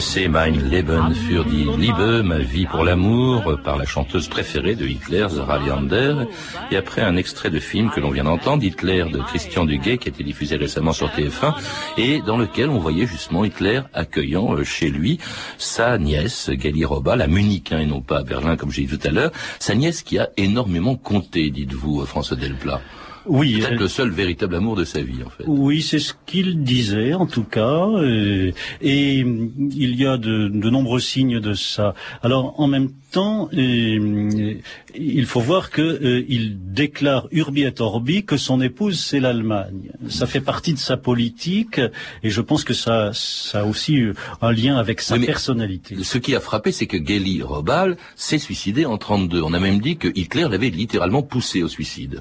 C'est 0.00 0.28
Mein 0.28 0.70
Leben 0.70 1.14
für 1.14 1.44
die 1.44 1.64
Liebe, 1.64 2.22
ma 2.24 2.38
vie 2.38 2.66
pour 2.66 2.82
l'amour, 2.82 3.60
par 3.62 3.76
la 3.76 3.84
chanteuse 3.84 4.28
préférée 4.28 4.74
de 4.74 4.86
Hitler, 4.86 5.26
Zara 5.30 5.58
Leander. 5.58 6.26
Et 6.72 6.76
après 6.76 7.02
un 7.02 7.16
extrait 7.16 7.48
de 7.48 7.60
film 7.60 7.90
que 7.90 8.00
l'on 8.00 8.10
vient 8.10 8.24
d'entendre, 8.24 8.64
Hitler 8.64 9.04
de 9.10 9.18
Christian 9.18 9.64
Duguay, 9.64 9.98
qui 9.98 10.08
a 10.08 10.12
été 10.12 10.24
diffusé 10.24 10.56
récemment 10.56 10.92
sur 10.92 11.08
TF1, 11.08 11.54
et 11.96 12.20
dans 12.20 12.36
lequel 12.36 12.70
on 12.70 12.78
voyait 12.78 13.06
justement 13.06 13.44
Hitler 13.44 13.82
accueillant 13.92 14.54
euh, 14.54 14.64
chez 14.64 14.88
lui 14.88 15.18
sa 15.58 15.96
nièce, 15.96 16.50
Gali 16.50 16.84
Robal, 16.84 17.22
à 17.22 17.28
Munich, 17.28 17.70
hein, 17.72 17.78
et 17.78 17.86
non 17.86 18.00
pas 18.00 18.18
à 18.18 18.22
Berlin, 18.24 18.56
comme 18.56 18.72
j'ai 18.72 18.82
dit 18.82 18.98
tout 18.98 19.06
à 19.06 19.10
l'heure. 19.10 19.30
Sa 19.60 19.74
nièce 19.76 20.02
qui 20.02 20.18
a 20.18 20.30
énormément 20.36 20.96
compté, 20.96 21.50
dites-vous, 21.50 22.02
euh, 22.02 22.04
François 22.04 22.36
Delplat. 22.36 22.80
Oui, 23.26 23.58
Peut-être 23.58 23.72
euh, 23.72 23.78
le 23.78 23.88
seul 23.88 24.10
véritable 24.10 24.54
amour 24.54 24.76
de 24.76 24.84
sa 24.84 25.00
vie, 25.00 25.22
en 25.24 25.30
fait. 25.30 25.44
Oui, 25.46 25.82
c'est 25.82 25.98
ce 25.98 26.14
qu'il 26.26 26.62
disait 26.62 27.14
en 27.14 27.26
tout 27.26 27.44
cas, 27.44 27.86
euh, 27.86 28.52
et 28.80 29.22
hum, 29.22 29.50
il 29.74 29.94
y 29.96 30.06
a 30.06 30.16
de, 30.16 30.48
de 30.48 30.70
nombreux 30.70 31.00
signes 31.00 31.40
de 31.40 31.54
ça. 31.54 31.94
Alors 32.22 32.58
en 32.60 32.66
même 32.66 32.90
temps, 33.10 33.48
euh, 33.54 34.54
il 34.94 35.26
faut 35.26 35.40
voir 35.40 35.70
que 35.70 35.82
euh, 35.82 36.24
il 36.28 36.72
déclare 36.72 37.28
urbi 37.30 37.62
et 37.62 37.80
orbi 37.80 38.24
que 38.24 38.36
son 38.36 38.60
épouse 38.60 38.98
c'est 38.98 39.20
l'Allemagne. 39.20 39.92
Ça 40.08 40.26
fait 40.26 40.40
partie 40.40 40.74
de 40.74 40.78
sa 40.78 40.96
politique, 40.96 41.80
et 42.22 42.30
je 42.30 42.40
pense 42.40 42.64
que 42.64 42.74
ça, 42.74 43.10
ça 43.12 43.60
a 43.60 43.64
aussi 43.64 44.00
euh, 44.00 44.14
un 44.42 44.52
lien 44.52 44.76
avec 44.76 45.00
sa 45.00 45.16
Oui, 45.16 45.26
personnalité. 45.26 45.96
Ce 46.02 46.18
qui 46.18 46.34
a 46.34 46.40
frappé, 46.40 46.72
c'est 46.72 46.86
que 46.86 46.96
Geli 46.96 47.42
Robal 47.42 47.96
s'est 48.16 48.38
suicidé 48.38 48.84
en 48.84 48.98
32. 48.98 49.42
On 49.42 49.52
a 49.52 49.60
même 49.60 49.80
dit 49.80 49.96
que 49.96 50.08
Hitler 50.14 50.46
l'avait 50.50 50.70
littéralement 50.70 51.22
poussé 51.22 51.62
au 51.62 51.68
suicide. 51.68 52.20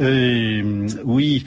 Euh, 0.00 0.88
oui. 1.04 1.44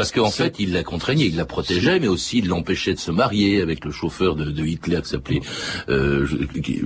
Parce 0.00 0.12
qu'en 0.12 0.30
fait, 0.30 0.56
il 0.58 0.72
la 0.72 0.82
contraignait, 0.82 1.26
il 1.26 1.36
la 1.36 1.44
protégeait, 1.44 2.00
mais 2.00 2.08
aussi 2.08 2.38
il 2.38 2.48
l'empêchait 2.48 2.94
de 2.94 2.98
se 2.98 3.10
marier 3.10 3.60
avec 3.60 3.84
le 3.84 3.90
chauffeur 3.90 4.34
de, 4.34 4.50
de 4.50 4.64
Hitler 4.64 5.00
qui 5.02 5.08
s'appelait, 5.10 5.40
euh, 5.88 6.26
je, 6.26 6.36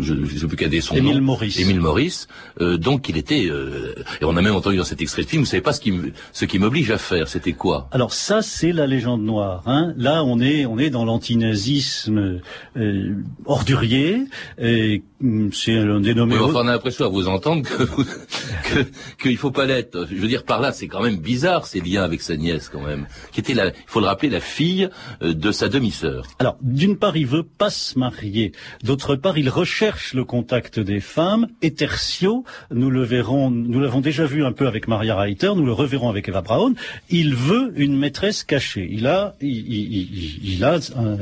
je 0.00 0.38
sais 0.38 0.46
plus 0.46 0.56
qu'a 0.56 0.68
son 0.80 0.96
Émile 0.96 1.18
nom. 1.18 1.22
Maurice. 1.22 1.58
Émile 1.60 1.80
Maurice. 1.80 2.26
Euh, 2.60 2.76
donc 2.76 3.08
il 3.08 3.16
était, 3.16 3.46
euh, 3.46 3.94
et 4.20 4.24
on 4.24 4.36
a 4.36 4.42
même 4.42 4.54
entendu 4.56 4.76
dans 4.76 4.84
cet 4.84 5.00
extrait 5.00 5.22
de 5.22 5.28
film, 5.28 5.42
vous 5.42 5.48
savez 5.48 5.60
pas 5.62 5.72
ce 5.72 5.80
qui, 5.80 5.92
me- 5.92 6.10
ce 6.32 6.44
qui 6.44 6.58
m'oblige 6.58 6.90
à 6.90 6.98
faire, 6.98 7.28
c'était 7.28 7.52
quoi? 7.52 7.88
Alors 7.92 8.12
ça, 8.12 8.42
c'est 8.42 8.72
la 8.72 8.86
légende 8.86 9.22
noire. 9.22 9.62
Hein. 9.66 9.94
Là, 9.96 10.24
on 10.24 10.40
est, 10.40 10.66
on 10.66 10.78
est 10.78 10.90
dans 10.90 11.04
l'antinazisme 11.04 12.40
euh, 12.76 13.14
ordurier. 13.46 14.24
Et, 14.58 15.02
hum, 15.22 15.50
c'est 15.52 15.76
un 15.78 16.00
dénommé. 16.00 16.34
Oui, 16.36 16.40
enfin, 16.44 16.60
on 16.64 16.68
a 16.68 16.72
l'impression 16.72 17.06
à 17.06 17.08
vous 17.08 17.28
entendre 17.28 17.62
que 17.68 17.82
vous- 17.84 18.04
que 18.64 18.84
qu'il 19.22 19.36
faut 19.36 19.50
pas 19.50 19.66
l'être. 19.66 20.06
Je 20.10 20.16
veux 20.16 20.28
dire 20.28 20.44
par 20.44 20.60
là, 20.60 20.72
c'est 20.72 20.88
quand 20.88 21.02
même 21.02 21.16
bizarre 21.18 21.66
ces 21.66 21.80
liens 21.80 22.02
avec 22.02 22.20
sa 22.20 22.36
nièce 22.36 22.68
quand 22.68 22.80
même, 22.82 23.03
qui 23.32 23.40
était 23.40 23.54
la, 23.54 23.66
il 23.68 23.72
faut 23.86 24.00
le 24.00 24.06
rappeler, 24.06 24.28
la 24.30 24.40
fille 24.40 24.88
euh, 25.22 25.34
de 25.34 25.52
sa 25.52 25.68
demi-sœur. 25.68 26.26
Alors, 26.38 26.56
d'une 26.62 26.96
part, 26.96 27.16
il 27.16 27.26
veut 27.26 27.42
pas 27.42 27.70
se 27.70 27.98
marier. 27.98 28.52
D'autre 28.82 29.16
part, 29.16 29.38
il 29.38 29.48
recherche 29.48 30.14
le 30.14 30.24
contact 30.24 30.78
des 30.80 31.00
femmes. 31.00 31.46
Et 31.62 31.72
tertio, 31.74 32.44
nous 32.70 32.90
le 32.90 33.02
verrons, 33.02 33.50
nous 33.50 33.80
l'avons 33.80 34.00
déjà 34.00 34.24
vu 34.26 34.44
un 34.44 34.52
peu 34.52 34.66
avec 34.66 34.88
Maria 34.88 35.16
Reiter, 35.16 35.52
nous 35.56 35.66
le 35.66 35.72
reverrons 35.72 36.08
avec 36.08 36.28
Eva 36.28 36.40
Braun. 36.42 36.74
Il 37.10 37.34
veut 37.34 37.72
une 37.76 37.96
maîtresse 37.96 38.44
cachée. 38.44 38.88
Il 38.90 39.06
a, 39.06 39.34
il, 39.40 39.48
il- 39.50 39.92
il- 39.92 40.54
il 40.54 40.64
a 40.64 40.78
un, 40.96 41.16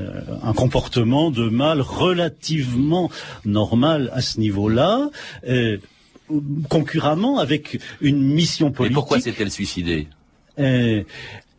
un 0.49 0.53
comportement 0.53 1.31
de 1.31 1.49
mâle 1.49 1.81
relativement 1.81 3.11
normal 3.45 4.11
à 4.15 4.21
ce 4.21 4.39
niveau-là. 4.41 5.11
euh, 5.49 5.79
concurremment 6.69 7.39
avec 7.39 7.79
une 8.01 8.23
mission 8.23 8.69
Et 8.69 8.73
politique. 8.73 8.95
pourquoi 8.95 9.21
s'est-elle 9.21 9.51
suicidée? 9.51 10.09
Euh, 10.59 11.03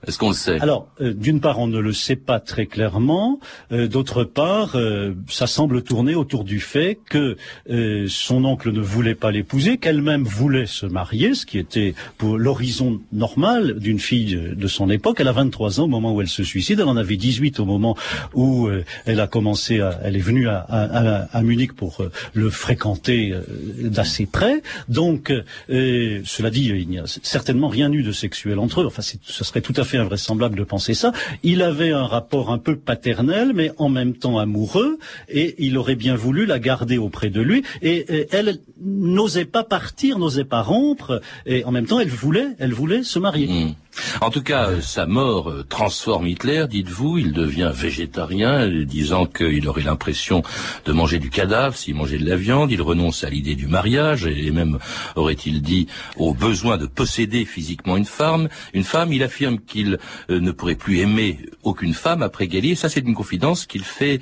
Est-ce 0.07 0.17
qu'on 0.17 0.29
le 0.29 0.35
sait? 0.35 0.59
Alors, 0.59 0.87
euh, 1.01 1.13
d'une 1.13 1.39
part, 1.39 1.59
on 1.59 1.67
ne 1.67 1.79
le 1.79 1.93
sait 1.93 2.15
pas 2.15 2.39
très 2.39 2.65
clairement. 2.65 3.39
euh, 3.71 3.87
D'autre 3.87 4.23
part, 4.23 4.75
euh, 4.75 5.13
ça 5.29 5.47
semble 5.47 5.81
tourner 5.83 6.15
autour 6.15 6.43
du 6.43 6.59
fait 6.59 6.97
que 7.09 7.37
euh, 7.69 8.05
son 8.09 8.43
oncle 8.45 8.71
ne 8.71 8.81
voulait 8.81 9.15
pas 9.15 9.31
l'épouser, 9.31 9.77
qu'elle-même 9.77 10.23
voulait 10.23 10.65
se 10.65 10.85
marier, 10.85 11.33
ce 11.35 11.45
qui 11.45 11.57
était 11.57 11.93
pour 12.17 12.37
l'horizon 12.37 12.99
normal 13.11 13.79
d'une 13.79 13.99
fille 13.99 14.35
de, 14.55 14.67
son 14.67 14.89
époque. 14.89 15.17
Elle 15.19 15.27
a 15.27 15.31
23 15.33 15.79
ans 15.79 15.83
au 15.83 15.87
moment 15.87 16.13
où 16.13 16.21
elle 16.21 16.27
se 16.27 16.43
suicide. 16.43 16.79
Elle 16.79 16.87
en 16.87 16.97
avait 16.97 17.17
18 17.17 17.59
au 17.59 17.65
moment 17.65 17.95
où 18.33 18.67
euh, 18.67 18.83
elle 19.05 19.19
a 19.19 19.27
commencé. 19.27 19.79
À, 19.79 19.99
elle 20.03 20.15
est 20.15 20.19
venue 20.19 20.47
à, 20.47 20.57
à- 20.59 21.37
à- 21.37 21.41
Munich 21.43 21.73
pour 21.73 22.01
euh, 22.01 22.11
le 22.33 22.49
fréquenter 22.49 23.33
d'assez 23.79 24.25
près. 24.25 24.61
Donc, 24.89 25.31
cela 25.69 26.49
dit, 26.49 26.65
il 26.69 26.87
n'y 26.87 26.99
a 26.99 27.03
certainement 27.05 27.67
rien 27.67 27.91
eu 27.91 28.03
de 28.03 28.11
sexuel 28.11 28.59
entre 28.59 28.81
eux. 28.81 28.85
Enfin, 28.85 29.01
ce 29.01 29.43
serait 29.43 29.61
tout 29.61 29.73
à 29.77 29.83
fait 29.83 29.92
invraisemblable 29.97 30.57
de 30.57 30.63
penser 30.63 30.93
ça. 30.93 31.11
Il 31.43 31.61
avait 31.61 31.91
un 31.91 32.05
rapport 32.05 32.51
un 32.51 32.57
peu 32.57 32.75
paternel, 32.75 33.51
mais 33.53 33.71
en 33.77 33.89
même 33.89 34.13
temps 34.13 34.37
amoureux, 34.37 34.97
et 35.29 35.55
il 35.59 35.77
aurait 35.77 35.95
bien 35.95 36.15
voulu 36.15 36.45
la 36.45 36.59
garder 36.59 36.97
auprès 36.97 37.29
de 37.29 37.41
lui. 37.41 37.63
Et, 37.81 38.27
elle 38.31 38.59
n'osait 38.81 39.45
pas 39.45 39.63
partir, 39.63 40.19
n'osait 40.19 40.43
pas 40.43 40.61
rompre, 40.61 41.21
et 41.45 41.63
en 41.65 41.71
même 41.71 41.85
temps, 41.85 41.99
elle 41.99 42.09
voulait, 42.09 42.47
elle 42.59 42.73
voulait 42.73 43.03
se 43.03 43.19
marier. 43.19 43.47
Hmm. 43.47 43.73
En 44.21 44.29
tout 44.29 44.41
cas, 44.41 44.69
euh, 44.69 44.81
sa 44.81 45.05
mort 45.05 45.49
euh, 45.49 45.63
transforme 45.63 46.27
Hitler, 46.27 46.65
dites-vous. 46.69 47.17
Il 47.17 47.33
devient 47.33 47.71
végétarien, 47.73 48.69
euh, 48.69 48.85
disant 48.85 49.25
qu'il 49.25 49.67
aurait 49.67 49.83
l'impression 49.83 50.43
de 50.85 50.91
manger 50.91 51.19
du 51.19 51.29
cadavre 51.29 51.75
s'il 51.75 51.95
mangeait 51.95 52.17
de 52.17 52.27
la 52.27 52.35
viande. 52.35 52.71
Il 52.71 52.81
renonce 52.81 53.23
à 53.23 53.29
l'idée 53.29 53.55
du 53.55 53.67
mariage 53.67 54.25
et 54.25 54.51
même, 54.51 54.79
aurait-il 55.15 55.61
dit, 55.61 55.87
au 56.17 56.33
besoin 56.33 56.77
de 56.77 56.85
posséder 56.85 57.45
physiquement 57.45 57.97
une 57.97 58.05
femme. 58.05 58.49
Une 58.73 58.83
femme, 58.83 59.13
il 59.13 59.23
affirme 59.23 59.59
qu'il 59.59 59.99
ne 60.29 60.51
pourrait 60.51 60.75
plus 60.75 60.99
aimer 60.99 61.39
aucune 61.63 61.93
femme 61.93 62.23
après 62.23 62.47
Gali. 62.47 62.71
Et 62.71 62.75
ça, 62.75 62.89
c'est 62.89 63.01
une 63.01 63.15
confidence 63.15 63.65
qu'il 63.65 63.83
fait 63.83 64.19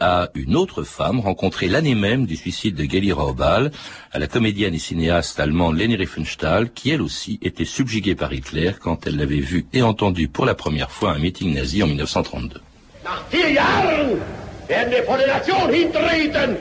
à 0.00 0.28
une 0.34 0.56
autre 0.56 0.82
femme 0.82 1.20
rencontrée 1.20 1.68
l'année 1.68 1.94
même 1.94 2.26
du 2.26 2.36
suicide 2.36 2.74
de 2.74 2.84
Gali 2.84 3.12
Raubal, 3.12 3.72
à 4.12 4.18
la 4.18 4.26
comédienne 4.26 4.74
et 4.74 4.78
cinéaste 4.78 5.38
allemande 5.40 5.78
Leni 5.78 5.96
Riefenstahl, 5.96 6.72
qui 6.72 6.90
elle 6.90 7.02
aussi 7.02 7.38
était 7.42 7.64
subjuguée 7.64 8.14
par 8.14 8.32
Hitler 8.32 8.72
quand 8.80 9.01
elle 9.06 9.16
l'avait 9.16 9.40
vu 9.40 9.66
et 9.72 9.82
entendu 9.82 10.28
pour 10.28 10.44
la 10.46 10.54
première 10.54 10.90
fois 10.90 11.12
à 11.12 11.14
un 11.14 11.18
meeting 11.18 11.54
nazi 11.54 11.82
en 11.82 11.86
1932. 11.86 12.60
Nach 13.04 13.22
vier 13.30 13.52
Jahren 13.52 14.20
werden 14.68 14.90
wir 14.90 15.02
vor 15.04 15.18
der 15.18 15.26
Nation 15.26 15.72
hintreten 15.72 16.56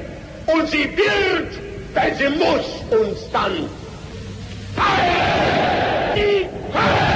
und 0.47 0.67
sie 0.69 0.85
wird, 0.97 1.59
wenn 1.93 2.15
sie 2.17 2.29
muss, 2.37 2.99
uns 2.99 3.19
dann 3.31 3.51
feiern. 4.75 6.15
Die 6.15 6.47
feiern. 6.73 7.10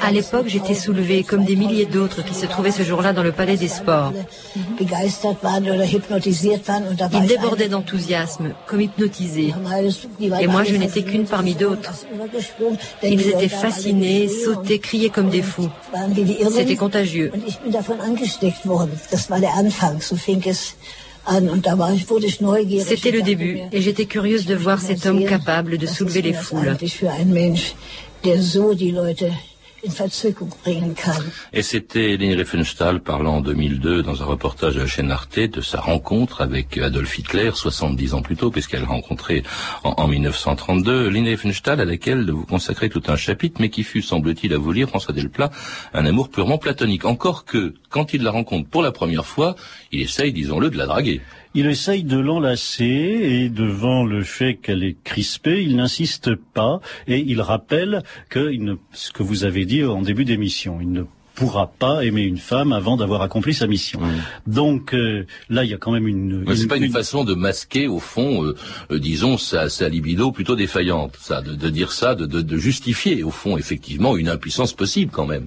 À 0.00 0.10
l'époque, 0.10 0.46
j'étais 0.46 0.74
soulevée 0.74 1.22
comme 1.22 1.44
des 1.44 1.56
milliers 1.56 1.86
d'autres 1.86 2.22
qui 2.24 2.34
se 2.34 2.46
trouvaient 2.46 2.70
ce 2.70 2.82
jour-là 2.82 3.12
dans 3.12 3.22
le 3.22 3.32
palais 3.32 3.56
des 3.56 3.68
sports. 3.68 4.12
war 4.80 5.60
Ils 7.12 7.26
débordaient 7.26 7.68
d'enthousiasme, 7.68 8.54
comme 8.66 8.80
hypnotisés. 8.80 9.54
Et 10.40 10.46
moi, 10.46 10.64
je 10.64 10.76
n'étais 10.76 11.02
qu'une 11.02 11.26
parmi 11.26 11.54
d'autres. 11.54 11.92
Ils 13.02 13.28
étaient 13.28 13.48
fascinés, 13.48 14.28
sautaient, 14.28 14.78
criaient 14.78 15.10
comme 15.10 15.30
des 15.30 15.42
fous. 15.42 15.70
C'était 16.50 16.76
contagieux. 16.76 17.32
C'était 21.26 23.10
le 23.10 23.22
début, 23.22 23.60
et 23.70 23.80
j'étais 23.80 24.06
curieuse 24.06 24.46
de 24.46 24.54
voir 24.54 24.80
cet 24.80 25.06
homme 25.06 25.24
capable 25.24 25.78
de 25.78 25.86
soulever 25.86 26.22
les 26.22 26.32
foules. 26.32 26.76
Et 31.52 31.62
c'était 31.62 32.16
Leni 32.16 32.34
Riefenstahl 32.34 33.00
parlant 33.00 33.38
en 33.38 33.40
2002 33.40 34.02
dans 34.02 34.22
un 34.22 34.24
reportage 34.24 34.76
de 34.76 34.80
la 34.80 34.86
chaîne 34.86 35.10
Arte 35.10 35.40
de 35.40 35.60
sa 35.60 35.80
rencontre 35.80 36.40
avec 36.40 36.78
Adolf 36.78 37.18
Hitler 37.18 37.50
70 37.52 38.14
ans 38.14 38.22
plus 38.22 38.36
tôt, 38.36 38.50
puisqu'elle 38.50 38.82
l'a 38.82 38.86
rencontré 38.86 39.42
en, 39.82 39.90
en 39.90 40.06
1932. 40.06 41.08
Leni 41.08 41.30
Riefenstahl 41.30 41.80
à 41.80 41.84
laquelle 41.84 42.30
vous 42.30 42.46
consacrez 42.46 42.90
tout 42.90 43.02
un 43.08 43.16
chapitre, 43.16 43.60
mais 43.60 43.70
qui 43.70 43.82
fut, 43.82 44.02
semble-t-il, 44.02 44.52
à 44.54 44.58
vous 44.58 44.70
lire, 44.70 44.88
François 44.88 45.14
Delplat, 45.14 45.50
un 45.94 46.06
amour 46.06 46.30
purement 46.30 46.58
platonique. 46.58 47.04
Encore 47.04 47.44
que, 47.44 47.74
quand 47.90 48.14
il 48.14 48.22
la 48.22 48.30
rencontre 48.30 48.68
pour 48.68 48.82
la 48.82 48.92
première 48.92 49.26
fois, 49.26 49.56
il 49.90 50.00
essaye, 50.02 50.32
disons-le, 50.32 50.70
de 50.70 50.78
la 50.78 50.86
draguer. 50.86 51.20
Il 51.54 51.66
essaye 51.66 52.02
de 52.02 52.18
l'enlacer 52.18 52.84
et 52.84 53.48
devant 53.50 54.04
le 54.04 54.22
fait 54.24 54.54
qu'elle 54.54 54.82
est 54.82 54.96
crispée, 55.04 55.62
il 55.62 55.76
n'insiste 55.76 56.34
pas 56.34 56.80
et 57.06 57.18
il 57.20 57.40
rappelle 57.42 58.02
que 58.30 58.50
il 58.52 58.64
ne, 58.64 58.74
ce 58.92 59.12
que 59.12 59.22
vous 59.22 59.44
avez 59.44 59.64
dit 59.66 59.84
en 59.84 60.00
début 60.02 60.24
d'émission, 60.24 60.78
il 60.80 60.90
ne 60.92 61.02
pourra 61.34 61.66
pas 61.66 62.04
aimer 62.04 62.22
une 62.22 62.36
femme 62.38 62.72
avant 62.72 62.96
d'avoir 62.96 63.22
accompli 63.22 63.52
sa 63.54 63.66
mission. 63.66 64.00
Donc 64.46 64.94
euh, 64.94 65.26
là, 65.50 65.64
il 65.64 65.70
y 65.70 65.74
a 65.74 65.78
quand 65.78 65.92
même 65.92 66.06
une. 66.08 66.44
Mais 66.46 66.54
c'est 66.56 66.62
une- 66.62 66.68
pas 66.68 66.76
une, 66.76 66.84
une- 66.84 66.92
façon 66.92 67.24
de 67.24 67.34
masquer, 67.34 67.86
au 67.88 67.98
fond, 67.98 68.44
euh, 68.44 68.54
euh, 68.90 68.98
disons, 68.98 69.36
sa, 69.38 69.68
sa 69.68 69.88
libido 69.88 70.30
plutôt 70.32 70.56
défaillante, 70.56 71.16
ça, 71.18 71.40
de, 71.42 71.54
de 71.54 71.68
dire 71.70 71.92
ça, 71.92 72.14
de, 72.14 72.26
de, 72.26 72.40
de 72.42 72.56
justifier, 72.56 73.22
au 73.22 73.30
fond, 73.30 73.56
effectivement, 73.58 74.16
une 74.16 74.28
impuissance 74.28 74.72
possible 74.74 75.10
quand 75.12 75.26
même. 75.26 75.46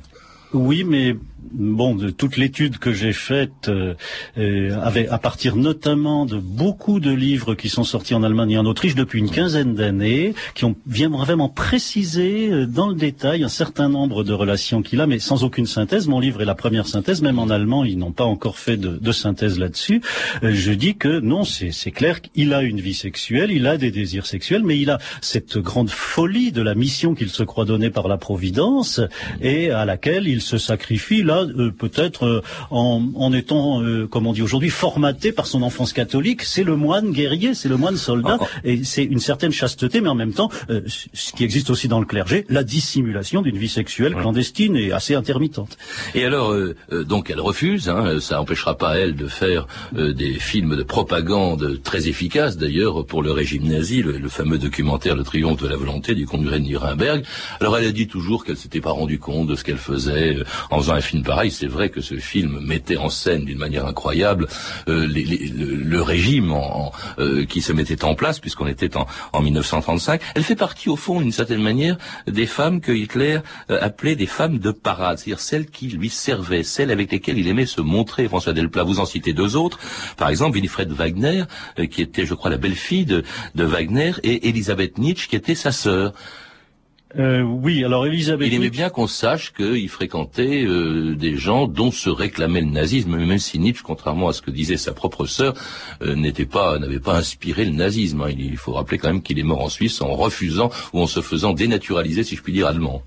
Oui, 0.53 0.83
mais 0.83 1.15
bon, 1.51 1.95
de 1.95 2.09
toute 2.09 2.37
l'étude 2.37 2.77
que 2.77 2.93
j'ai 2.93 3.13
faite, 3.13 3.69
euh, 3.69 3.93
euh, 4.37 4.77
à 5.09 5.17
partir 5.17 5.55
notamment 5.55 6.25
de 6.25 6.37
beaucoup 6.37 6.99
de 6.99 7.11
livres 7.11 7.55
qui 7.55 7.69
sont 7.69 7.83
sortis 7.83 8.13
en 8.13 8.23
Allemagne 8.23 8.51
et 8.51 8.57
en 8.57 8.65
Autriche 8.65 8.95
depuis 8.95 9.19
une 9.19 9.29
quinzaine 9.29 9.75
d'années, 9.75 10.33
qui 10.53 10.65
ont 10.65 10.75
vraiment 10.85 11.49
précisé 11.49 12.49
euh, 12.51 12.65
dans 12.65 12.87
le 12.87 12.95
détail 12.95 13.43
un 13.43 13.49
certain 13.49 13.89
nombre 13.89 14.23
de 14.23 14.33
relations 14.33 14.81
qu'il 14.81 15.01
a, 15.01 15.07
mais 15.07 15.19
sans 15.19 15.43
aucune 15.43 15.65
synthèse. 15.65 16.07
Mon 16.07 16.19
livre 16.19 16.41
est 16.41 16.45
la 16.45 16.55
première 16.55 16.87
synthèse, 16.87 17.21
même 17.21 17.39
en 17.39 17.49
allemand, 17.49 17.83
ils 17.83 17.97
n'ont 17.97 18.11
pas 18.11 18.25
encore 18.25 18.57
fait 18.57 18.77
de, 18.77 19.11
synthèse 19.11 19.59
là-dessus. 19.59 20.01
Euh, 20.43 20.51
je 20.53 20.71
dis 20.71 20.95
que 20.95 21.19
non, 21.19 21.43
c'est 21.43 21.91
clair 21.91 22.21
qu'il 22.21 22.53
a 22.53 22.63
une 22.63 22.81
vie 22.81 22.93
sexuelle, 22.93 23.51
il 23.51 23.65
a 23.65 23.77
des 23.77 23.91
désirs 23.91 24.25
sexuels, 24.25 24.63
mais 24.63 24.77
il 24.77 24.89
a 24.89 24.99
cette 25.21 25.57
grande 25.57 25.89
folie 25.89 26.51
de 26.51 26.61
la 26.61 26.75
mission 26.75 27.15
qu'il 27.15 27.29
se 27.29 27.43
croit 27.43 27.65
donnée 27.65 27.89
par 27.89 28.07
la 28.07 28.17
Providence 28.17 28.99
et 29.41 29.71
à 29.71 29.85
laquelle 29.85 30.27
il 30.27 30.41
se 30.41 30.57
sacrifie 30.57 31.23
euh, 31.43 31.71
peut-être 31.71 32.25
euh, 32.25 32.41
en, 32.71 33.03
en 33.15 33.33
étant, 33.33 33.81
euh, 33.81 34.07
comme 34.07 34.27
on 34.27 34.33
dit 34.33 34.41
aujourd'hui, 34.41 34.69
formaté 34.69 35.31
par 35.31 35.47
son 35.47 35.61
enfance 35.61 35.93
catholique. 35.93 36.43
C'est 36.43 36.63
le 36.63 36.75
moine 36.75 37.11
guerrier, 37.11 37.53
c'est 37.53 37.69
le 37.69 37.77
moine 37.77 37.97
soldat, 37.97 38.37
et 38.63 38.83
c'est 38.83 39.03
une 39.03 39.19
certaine 39.19 39.51
chasteté, 39.51 40.01
mais 40.01 40.09
en 40.09 40.15
même 40.15 40.33
temps, 40.33 40.49
euh, 40.69 40.81
ce 41.13 41.33
qui 41.33 41.43
existe 41.43 41.69
aussi 41.69 41.87
dans 41.87 41.99
le 41.99 42.05
clergé, 42.05 42.45
la 42.49 42.63
dissimulation 42.63 43.41
d'une 43.41 43.57
vie 43.57 43.69
sexuelle 43.69 44.15
clandestine 44.15 44.75
et 44.75 44.91
assez 44.91 45.15
intermittente. 45.15 45.77
Et 46.13 46.23
alors, 46.25 46.51
euh, 46.51 46.75
donc, 47.07 47.29
elle 47.29 47.39
refuse. 47.39 47.89
Hein, 47.89 48.19
ça 48.19 48.39
empêchera 48.41 48.77
pas 48.77 48.97
elle 48.97 49.15
de 49.15 49.27
faire 49.27 49.67
euh, 49.95 50.13
des 50.13 50.33
films 50.33 50.75
de 50.75 50.83
propagande 50.83 51.81
très 51.83 52.07
efficaces, 52.07 52.57
d'ailleurs, 52.57 53.05
pour 53.05 53.23
le 53.23 53.31
régime 53.31 53.67
nazi, 53.67 54.01
le, 54.01 54.17
le 54.17 54.29
fameux 54.29 54.57
documentaire 54.57 55.15
Le 55.15 55.23
Triomphe 55.23 55.61
de 55.61 55.67
la 55.67 55.75
volonté 55.75 56.15
du 56.15 56.25
congrès 56.25 56.59
de 56.59 56.65
Nuremberg. 56.65 57.23
Alors, 57.59 57.77
elle 57.77 57.87
a 57.87 57.91
dit 57.91 58.07
toujours 58.07 58.45
qu'elle 58.45 58.57
s'était 58.57 58.81
pas 58.81 58.91
rendue 58.91 59.19
compte 59.19 59.47
de 59.47 59.55
ce 59.55 59.63
qu'elle 59.63 59.77
faisait 59.77 60.37
en 60.69 60.79
faisant 60.79 60.93
un 60.93 61.01
film 61.01 61.23
pareil. 61.25 61.51
C'est 61.51 61.67
vrai 61.67 61.89
que 61.89 61.99
ce 61.99 62.15
film 62.15 62.59
mettait 62.61 62.97
en 62.97 63.09
scène 63.09 63.43
d'une 63.43 63.57
manière 63.57 63.85
incroyable 63.85 64.47
euh, 64.87 65.07
le, 65.07 66.01
régime 66.01 66.53
euh, 67.19 67.45
qui 67.45 67.61
se 67.61 67.73
mettait 67.73 68.05
en 68.05 68.15
place, 68.15 68.39
puisqu'on 68.39 68.67
était 68.67 68.95
en, 68.95 69.05
en 69.33 69.41
1935. 69.41 70.21
Elle 70.35 70.43
fait 70.43 70.55
partie, 70.55 70.87
au 70.87 70.95
fond, 70.95 71.19
d'une 71.19 71.31
certaine 71.31 71.61
manière, 71.61 71.97
des 72.27 72.45
femmes 72.45 72.79
que 72.79 72.91
Hitler 72.91 73.39
euh, 73.69 73.79
appelait 73.81 74.15
des 74.15 74.27
femmes 74.27 74.59
de 74.59 74.71
parade, 74.71 75.17
c'est-à-dire 75.17 75.39
celles 75.39 75.65
qui 75.65 75.87
lui 75.87 76.09
servaient, 76.09 76.63
celles 76.63 76.91
avec 76.91 77.11
lesquelles 77.11 77.37
il 77.37 77.47
aimait 77.47 77.65
se 77.65 77.81
montrer. 77.81 78.27
François 78.27 78.53
Delplat, 78.53 78.83
vous 78.83 78.99
en 78.99 79.05
citez 79.05 79.33
deux 79.33 79.55
autres. 79.55 79.79
Par 80.17 80.29
exemple, 80.29 80.55
Winifred 80.55 80.91
Wagner, 80.91 81.43
qui 81.89 82.01
était, 82.01 82.25
je 82.25 82.33
crois, 82.35 82.51
la 82.51 82.57
belle-fille 82.57 83.05
de, 83.05 83.23
de 83.55 83.63
Wagner, 83.63 84.13
et 84.23 84.47
Elisabeth 84.47 84.97
Nietzsche, 84.99 85.27
qui 85.27 85.35
était 85.35 85.55
sa 85.55 85.71
sœur. 85.71 86.13
Euh, 87.17 87.41
oui, 87.41 87.83
alors 87.83 88.05
Elisabeth. 88.05 88.47
Il 88.47 88.53
aimait 88.53 88.69
bien 88.69 88.89
qu'on 88.89 89.07
sache 89.07 89.53
qu'il 89.53 89.87
fréquentait 89.89 90.63
euh, 90.65 91.15
des 91.15 91.35
gens 91.37 91.67
dont 91.67 91.91
se 91.91 92.09
réclamait 92.09 92.61
le 92.61 92.67
nazisme, 92.67 93.15
même 93.15 93.39
si 93.39 93.57
Nietzsche, 93.59 93.83
contrairement 93.83 94.27
à 94.27 94.33
ce 94.33 94.41
que 94.41 94.51
disait 94.51 94.77
sa 94.77 94.91
propre 94.93 95.25
sœur, 95.25 95.53
euh, 96.01 96.15
n'était 96.15 96.45
pas, 96.45 96.77
n'avait 96.79 96.99
pas 96.99 97.17
inspiré 97.17 97.63
le 97.65 97.71
nazisme. 97.71 98.21
hein. 98.21 98.29
Il, 98.29 98.41
il 98.45 98.57
faut 98.57 98.73
rappeler 98.73 98.97
quand 98.97 99.07
même 99.07 99.21
qu'il 99.21 99.39
est 99.39 99.43
mort 99.43 99.61
en 99.61 99.69
Suisse 99.69 100.01
en 100.01 100.13
refusant 100.13 100.69
ou 100.93 101.01
en 101.01 101.07
se 101.07 101.21
faisant 101.21 101.53
dénaturaliser, 101.53 102.23
si 102.23 102.35
je 102.35 102.41
puis 102.41 102.51
dire, 102.53 102.67
allemand. 102.67 103.01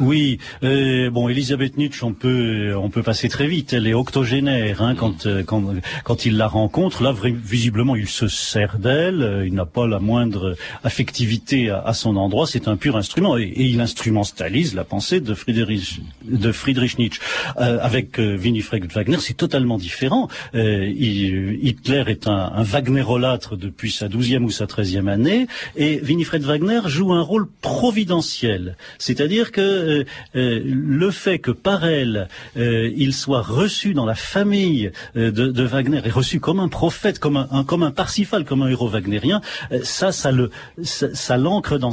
Oui, 0.00 0.38
euh, 0.62 1.10
bon, 1.10 1.28
Elisabeth 1.28 1.76
Nietzsche, 1.76 2.04
on 2.04 2.12
peut, 2.12 2.74
on 2.76 2.90
peut 2.90 3.02
passer 3.02 3.28
très 3.28 3.48
vite. 3.48 3.72
Elle 3.72 3.86
est 3.86 3.94
octogénaire 3.94 4.82
hein, 4.82 4.94
quand, 4.94 5.26
euh, 5.26 5.42
quand, 5.42 5.64
quand 6.04 6.24
il 6.26 6.36
la 6.36 6.46
rencontre. 6.46 7.02
Là, 7.02 7.12
visiblement, 7.24 7.96
il 7.96 8.08
se 8.08 8.28
sert 8.28 8.78
d'elle. 8.78 9.22
euh, 9.22 9.46
Il 9.46 9.54
n'a 9.54 9.66
pas 9.66 9.86
la 9.86 9.98
moindre 9.98 10.54
affectivité 10.84 11.70
à, 11.70 11.80
à 11.80 11.92
son 11.92 12.16
endroit. 12.16 12.46
C'est 12.46 12.68
un 12.68 12.76
pur 12.76 12.96
instrument 12.96 13.36
et, 13.36 13.47
et 13.54 13.64
il 13.66 13.80
instrumentalise 13.80 14.74
la 14.74 14.84
pensée 14.84 15.20
de 15.20 15.34
Friedrich, 15.34 16.00
Nietzsche. 16.98 17.20
Euh, 17.58 17.78
avec 17.80 18.18
euh, 18.18 18.36
Winifred 18.36 18.90
Wagner, 18.92 19.18
c'est 19.20 19.36
totalement 19.36 19.78
différent. 19.78 20.28
Euh, 20.54 20.86
Hitler 20.88 22.04
est 22.08 22.26
un, 22.28 22.52
un 22.54 22.62
Wagnerolâtre 22.62 23.56
depuis 23.56 23.90
sa 23.90 24.08
douzième 24.08 24.44
ou 24.44 24.50
sa 24.50 24.66
treizième 24.66 25.08
année, 25.08 25.46
et 25.76 26.00
Winifred 26.02 26.42
Wagner 26.42 26.80
joue 26.86 27.12
un 27.12 27.22
rôle 27.22 27.48
providentiel. 27.60 28.76
C'est-à-dire 28.98 29.52
que 29.52 30.04
euh, 30.34 30.62
le 30.64 31.10
fait 31.10 31.38
que 31.38 31.50
par 31.50 31.84
elle, 31.86 32.28
il 32.56 33.12
soit 33.14 33.42
reçu 33.42 33.94
dans 33.94 34.06
la 34.06 34.14
famille 34.14 34.90
de, 35.14 35.62
Wagner, 35.64 36.00
et 36.04 36.10
reçu 36.10 36.40
comme 36.40 36.60
un 36.60 36.68
prophète, 36.68 37.18
comme 37.18 37.36
un, 37.36 37.48
un- 37.50 37.64
comme 37.64 37.82
un 37.82 37.90
Parsifal, 37.90 38.44
comme 38.44 38.62
un 38.62 38.68
héros 38.68 38.88
wagnérien, 38.88 39.40
ça, 39.82 40.12
ça 40.12 40.32
le, 40.32 40.50
ça, 40.82 41.36
l'ancre 41.36 41.78
dans, 41.78 41.92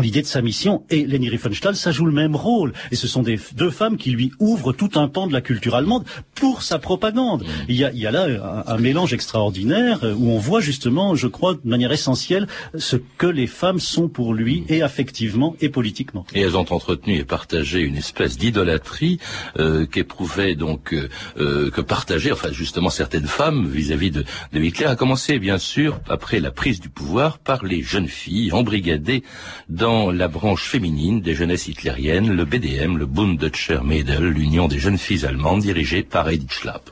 l'idée 0.00 0.22
de 0.22 0.26
sa 0.26 0.42
Et 0.90 1.06
Leni 1.06 1.28
Riefenstahl, 1.28 1.76
ça 1.76 1.90
joue 1.92 2.06
le 2.06 2.12
même 2.12 2.36
rôle. 2.36 2.72
Et 2.90 2.96
ce 2.96 3.08
sont 3.08 3.22
des 3.22 3.38
deux 3.54 3.70
femmes 3.70 3.96
qui 3.96 4.10
lui 4.10 4.32
ouvrent 4.38 4.72
tout 4.72 4.90
un 4.94 5.08
pan 5.08 5.26
de 5.26 5.32
la 5.32 5.40
culture 5.40 5.74
allemande 5.74 6.04
pour 6.34 6.62
sa 6.62 6.78
propagande. 6.78 7.44
Il 7.68 7.76
y 7.76 7.84
a, 7.84 7.92
il 7.92 7.98
y 7.98 8.06
a 8.06 8.10
là 8.10 8.64
un, 8.66 8.74
un 8.74 8.78
mélange 8.78 9.12
extraordinaire 9.12 10.04
euh, 10.04 10.14
où 10.14 10.30
on 10.30 10.38
voit 10.38 10.60
justement, 10.60 11.14
je 11.14 11.26
crois, 11.26 11.54
de 11.54 11.60
manière 11.68 11.92
essentielle, 11.92 12.46
ce 12.76 12.96
que 12.96 13.26
les 13.26 13.46
femmes 13.46 13.80
sont 13.80 14.08
pour 14.08 14.34
lui, 14.34 14.64
et 14.68 14.82
affectivement 14.82 15.56
et 15.60 15.68
politiquement. 15.68 16.24
Et 16.34 16.40
elles 16.40 16.56
ont 16.56 16.66
entretenu 16.70 17.16
et 17.16 17.24
partagé 17.24 17.80
une 17.80 17.96
espèce 17.96 18.38
d'idolâtrie 18.38 19.18
euh, 19.58 19.86
qu'éprouvaient 19.86 20.54
donc 20.54 20.92
euh, 20.92 21.08
euh, 21.38 21.70
que 21.70 21.80
partageaient 21.80 22.32
enfin 22.32 22.52
justement 22.52 22.90
certaines 22.90 23.26
femmes 23.26 23.68
vis-à-vis 23.68 24.10
de, 24.10 24.24
de 24.52 24.60
Hitler 24.60 24.86
a 24.86 24.96
commencé 24.96 25.38
bien 25.38 25.58
sûr 25.58 26.00
après 26.08 26.40
la 26.40 26.50
prise 26.50 26.80
du 26.80 26.88
pouvoir 26.88 27.38
par 27.38 27.64
les 27.64 27.82
jeunes 27.82 28.08
filles 28.08 28.52
embrigadées 28.52 29.22
dans 29.68 30.10
la 30.10 30.28
branche 30.30 30.68
féminine 30.68 31.20
des 31.20 31.34
jeunesses 31.34 31.68
hitlériennes, 31.68 32.32
le 32.32 32.44
BDM, 32.44 32.96
le 32.96 33.06
Bund 33.06 33.38
Deutscher 33.38 33.80
Mädel, 33.84 34.28
l'union 34.28 34.68
des 34.68 34.78
jeunes 34.78 34.96
filles 34.96 35.26
allemandes 35.26 35.60
dirigée 35.60 36.02
par 36.02 36.30
Edith 36.30 36.52
Schlapp. 36.52 36.90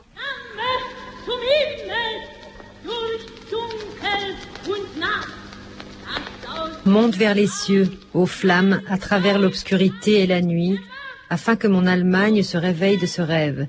Monte 6.85 7.15
vers 7.15 7.35
les 7.35 7.47
cieux, 7.47 7.91
aux 8.13 8.25
flammes, 8.25 8.81
à 8.87 8.97
travers 8.97 9.37
l'obscurité 9.37 10.21
et 10.21 10.27
la 10.27 10.41
nuit, 10.41 10.79
afin 11.29 11.55
que 11.55 11.67
mon 11.67 11.85
Allemagne 11.85 12.41
se 12.43 12.57
réveille 12.57 12.97
de 12.97 13.05
ce 13.05 13.21
rêve. 13.21 13.67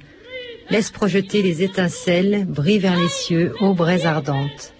Laisse 0.70 0.90
projeter 0.90 1.42
les 1.42 1.62
étincelles, 1.62 2.46
brille 2.46 2.78
vers 2.78 2.98
les 2.98 3.08
cieux, 3.08 3.52
ô 3.60 3.74
braise 3.74 4.06
ardente. 4.06 4.72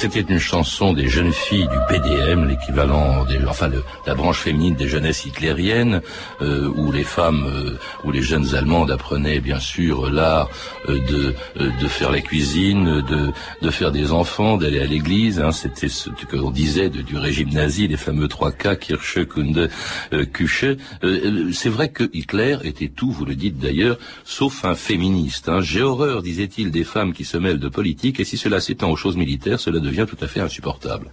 C'était 0.00 0.32
une 0.32 0.38
chanson 0.38 0.94
des 0.94 1.08
jeunes 1.08 1.32
filles 1.32 1.68
du 1.68 1.78
BDM, 1.98 2.48
l'équivalent, 2.48 3.24
des, 3.26 3.38
enfin 3.46 3.68
le- 3.68 3.84
la 4.06 4.14
branche 4.14 4.38
féminine 4.38 4.74
des 4.74 4.88
jeunesses 4.88 5.26
hitlériennes, 5.26 6.00
euh, 6.40 6.68
où 6.74 6.90
les 6.90 7.04
femmes, 7.04 7.44
euh, 7.46 7.76
où 8.04 8.10
les 8.10 8.22
jeunes 8.22 8.54
allemandes 8.54 8.90
apprenaient 8.90 9.40
bien 9.40 9.60
sûr 9.60 10.10
l'art 10.10 10.48
euh, 10.88 10.98
de 11.10 11.34
euh, 11.60 11.70
de 11.80 11.88
faire 11.88 12.10
la 12.10 12.20
cuisine, 12.22 13.02
de 13.02 13.30
de 13.60 13.70
faire 13.70 13.92
des 13.92 14.10
enfants, 14.12 14.56
d'aller 14.56 14.80
à 14.80 14.86
l'église. 14.86 15.38
Hein, 15.40 15.52
c'était 15.52 15.88
ce 15.88 16.08
que 16.10 16.36
l'on 16.36 16.50
disait 16.50 16.88
de- 16.88 17.02
du 17.02 17.16
régime 17.18 17.50
nazi, 17.50 17.86
les 17.86 17.96
fameux 17.98 18.28
3 18.28 18.52
K, 18.52 18.78
Kirche, 18.78 19.18
Kunde, 19.26 19.68
euh, 20.14 20.24
Küche. 20.24 20.64
Euh, 21.04 21.50
C'est 21.52 21.68
vrai 21.68 21.90
que 21.90 22.04
Hitler 22.14 22.56
était 22.64 22.88
tout, 22.88 23.10
vous 23.12 23.24
le 23.26 23.34
dites 23.34 23.58
d'ailleurs, 23.58 23.98
sauf 24.24 24.64
un 24.64 24.74
féministe. 24.74 25.48
Hein. 25.48 25.60
J'ai 25.60 25.82
horreur, 25.82 26.22
disait-il, 26.22 26.70
des 26.70 26.84
femmes 26.84 27.12
qui 27.12 27.24
se 27.24 27.36
mêlent 27.36 27.58
de 27.58 27.68
politique, 27.68 28.18
et 28.20 28.24
si 28.24 28.36
cela 28.38 28.60
s'étend 28.60 28.90
aux 28.90 28.96
choses 28.96 29.16
militaires, 29.16 29.60
cela 29.60 29.78
devient 29.90 30.06
tout 30.08 30.22
à 30.24 30.28
fait 30.28 30.40
insupportable. 30.40 31.10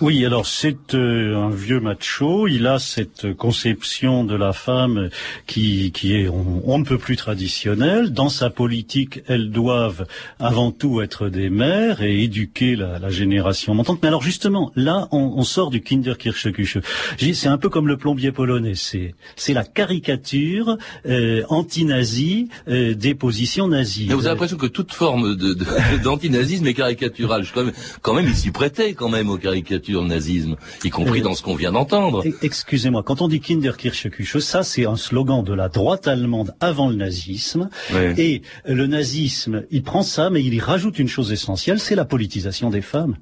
Oui, 0.00 0.24
alors 0.24 0.46
c'est 0.46 0.94
euh, 0.94 1.36
un 1.36 1.50
vieux 1.50 1.80
macho. 1.80 2.46
Il 2.48 2.66
a 2.66 2.78
cette 2.78 3.34
conception 3.34 4.24
de 4.24 4.36
la 4.36 4.52
femme 4.52 5.08
qui, 5.46 5.92
qui 5.92 6.14
est 6.14 6.28
on, 6.28 6.78
ne 6.78 6.84
peut 6.84 6.98
plus 6.98 7.16
traditionnelle. 7.16 8.12
Dans 8.12 8.28
sa 8.28 8.50
politique, 8.50 9.22
elles 9.26 9.50
doivent 9.50 10.06
avant 10.38 10.70
tout 10.70 11.00
être 11.00 11.28
des 11.28 11.50
mères 11.50 12.02
et 12.02 12.22
éduquer 12.22 12.76
la, 12.76 12.98
la 12.98 13.10
génération 13.10 13.74
montante. 13.74 14.00
Mais 14.02 14.08
alors 14.08 14.22
justement, 14.22 14.72
là, 14.76 15.08
on, 15.12 15.34
on 15.36 15.42
sort 15.42 15.70
du 15.70 15.80
Kinderkircheküche. 15.80 16.78
C'est 17.18 17.48
un 17.48 17.58
peu 17.58 17.68
comme 17.68 17.88
le 17.88 17.96
plombier 17.96 18.32
polonais. 18.32 18.74
C'est 18.74 19.14
c'est 19.36 19.54
la 19.54 19.64
caricature 19.64 20.76
euh, 21.06 21.42
anti-nazie 21.48 22.48
euh, 22.68 22.94
des 22.94 23.14
positions 23.14 23.68
nazies. 23.68 24.06
Mais 24.08 24.14
vous 24.14 24.26
avez 24.26 24.34
l'impression 24.34 24.56
que 24.56 24.66
toute 24.66 24.92
forme 24.92 25.36
d'antinazisme 26.02 26.64
de, 26.64 26.70
est 26.70 26.74
caricaturale. 26.74 27.44
Je, 27.44 27.52
quand, 27.52 27.64
même, 27.64 27.74
quand 28.02 28.07
même, 28.14 28.26
il 28.26 28.34
s'y 28.34 28.50
prêtait 28.50 28.94
quand 28.94 29.08
même 29.08 29.28
aux 29.28 29.38
caricatures 29.38 30.04
nazisme, 30.04 30.56
y 30.84 30.90
compris 30.90 31.22
dans 31.22 31.34
ce 31.34 31.42
qu'on 31.42 31.54
vient 31.54 31.72
d'entendre. 31.72 32.24
Excusez-moi, 32.42 33.02
quand 33.02 33.22
on 33.22 33.28
dit 33.28 33.40
Kinderkircheküche, 33.40 34.38
ça 34.38 34.62
c'est 34.62 34.86
un 34.86 34.96
slogan 34.96 35.42
de 35.42 35.52
la 35.54 35.68
droite 35.68 36.08
allemande 36.08 36.54
avant 36.60 36.88
le 36.88 36.96
nazisme. 36.96 37.70
Et 38.16 38.42
le 38.66 38.86
nazisme, 38.86 39.64
il 39.70 39.82
prend 39.82 40.02
ça, 40.02 40.30
mais 40.30 40.42
il 40.42 40.54
y 40.54 40.60
rajoute 40.60 40.98
une 40.98 41.08
chose 41.08 41.32
essentielle, 41.32 41.80
c'est 41.80 41.94
la 41.94 42.04
politisation 42.04 42.70
des 42.70 42.82
femmes. 42.82 43.16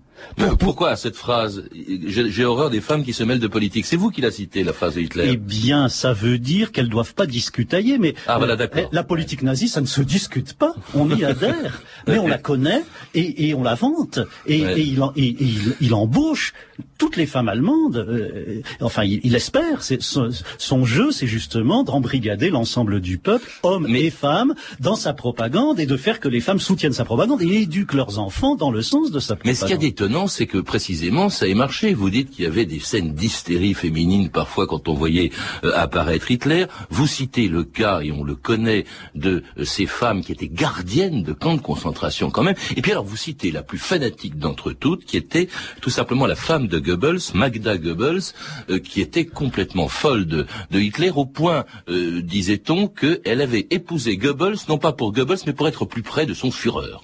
Pourquoi 0.58 0.96
cette 0.96 1.16
phrase 1.16 1.64
J'ai 2.06 2.44
horreur 2.44 2.70
des 2.70 2.80
femmes 2.80 3.04
qui 3.04 3.12
se 3.12 3.24
mêlent 3.24 3.40
de 3.40 3.46
politique. 3.46 3.86
C'est 3.86 3.96
vous 3.96 4.10
qui 4.10 4.20
l'a 4.20 4.30
cité, 4.30 4.64
la 4.64 4.72
phrase 4.72 4.94
de 4.94 5.00
Hitler. 5.00 5.28
Eh 5.32 5.36
bien, 5.36 5.88
ça 5.88 6.12
veut 6.12 6.38
dire 6.38 6.72
qu'elles 6.72 6.88
doivent 6.88 7.14
pas 7.14 7.26
discutailler, 7.26 7.98
mais 7.98 8.14
ah, 8.26 8.38
voilà, 8.38 8.56
euh, 8.60 8.86
la 8.92 9.02
politique 9.02 9.42
nazie, 9.42 9.68
ça 9.68 9.80
ne 9.80 9.86
se 9.86 10.02
discute 10.02 10.54
pas. 10.54 10.74
On 10.94 11.10
y 11.10 11.24
adhère, 11.24 11.82
mais 12.06 12.18
on 12.18 12.26
la 12.26 12.38
connaît 12.38 12.82
et, 13.14 13.48
et 13.48 13.54
on 13.54 13.62
la 13.62 13.74
vante. 13.74 14.20
Et, 14.46 14.60
et, 14.60 14.80
il, 14.80 15.00
et 15.16 15.36
il, 15.40 15.76
il, 15.80 15.94
embauche 15.94 16.54
toutes 16.98 17.16
les 17.16 17.26
femmes 17.26 17.48
allemandes. 17.48 17.96
Euh, 17.96 18.62
enfin, 18.80 19.04
il, 19.04 19.20
il 19.24 19.34
espère. 19.34 19.82
Son, 19.82 20.30
son, 20.58 20.84
jeu, 20.84 21.10
c'est 21.10 21.26
justement 21.26 21.84
d'embrigader 21.84 22.50
l'ensemble 22.50 23.00
du 23.00 23.18
peuple, 23.18 23.50
hommes 23.62 23.86
et 23.94 24.10
femmes, 24.10 24.54
dans 24.80 24.96
sa 24.96 25.12
propagande 25.12 25.80
et 25.80 25.86
de 25.86 25.96
faire 25.96 26.20
que 26.20 26.28
les 26.28 26.40
femmes 26.40 26.60
soutiennent 26.60 26.92
sa 26.92 27.04
propagande 27.04 27.42
et 27.42 27.62
éduquent 27.62 27.94
leurs 27.94 28.18
enfants 28.18 28.54
dans 28.54 28.70
le 28.70 28.82
sens 28.82 29.10
de 29.10 29.20
sa 29.20 29.36
propagande. 29.36 29.46
Mais 29.46 29.54
ce 29.54 29.64
qu'il 29.64 29.70
y 29.70 29.74
a 29.74 30.05
c'est 30.26 30.46
que 30.46 30.58
précisément 30.58 31.28
ça 31.28 31.48
ait 31.48 31.54
marché. 31.54 31.94
Vous 31.94 32.10
dites 32.10 32.30
qu'il 32.30 32.44
y 32.44 32.46
avait 32.46 32.64
des 32.64 32.80
scènes 32.80 33.14
d'hystérie 33.14 33.74
féminine 33.74 34.30
parfois 34.30 34.66
quand 34.66 34.88
on 34.88 34.94
voyait 34.94 35.30
euh, 35.64 35.72
apparaître 35.74 36.30
Hitler. 36.30 36.66
Vous 36.90 37.06
citez 37.06 37.48
le 37.48 37.64
cas, 37.64 38.00
et 38.00 38.12
on 38.12 38.24
le 38.24 38.34
connaît, 38.34 38.84
de 39.14 39.42
euh, 39.58 39.64
ces 39.64 39.86
femmes 39.86 40.22
qui 40.22 40.32
étaient 40.32 40.48
gardiennes 40.48 41.22
de 41.22 41.32
camps 41.32 41.54
de 41.54 41.60
concentration 41.60 42.30
quand 42.30 42.42
même. 42.42 42.54
Et 42.76 42.82
puis 42.82 42.92
alors 42.92 43.04
vous 43.04 43.16
citez 43.16 43.50
la 43.50 43.62
plus 43.62 43.78
fanatique 43.78 44.38
d'entre 44.38 44.72
toutes, 44.72 45.04
qui 45.04 45.16
était 45.16 45.48
tout 45.80 45.90
simplement 45.90 46.26
la 46.26 46.36
femme 46.36 46.68
de 46.68 46.78
Goebbels, 46.78 47.20
Magda 47.34 47.76
Goebbels, 47.76 48.32
euh, 48.70 48.78
qui 48.78 49.00
était 49.00 49.26
complètement 49.26 49.88
folle 49.88 50.26
de, 50.26 50.46
de 50.70 50.80
Hitler 50.80 51.10
au 51.14 51.26
point, 51.26 51.64
disait-on, 51.88 52.88
qu'elle 52.88 53.40
avait 53.40 53.66
épousé 53.70 54.16
Goebbels, 54.16 54.56
non 54.68 54.78
pas 54.78 54.92
pour 54.92 55.12
Goebbels, 55.12 55.38
mais 55.46 55.52
pour 55.52 55.68
être 55.68 55.84
plus 55.84 56.02
près 56.02 56.26
de 56.26 56.34
son 56.34 56.50
Führer. 56.50 56.98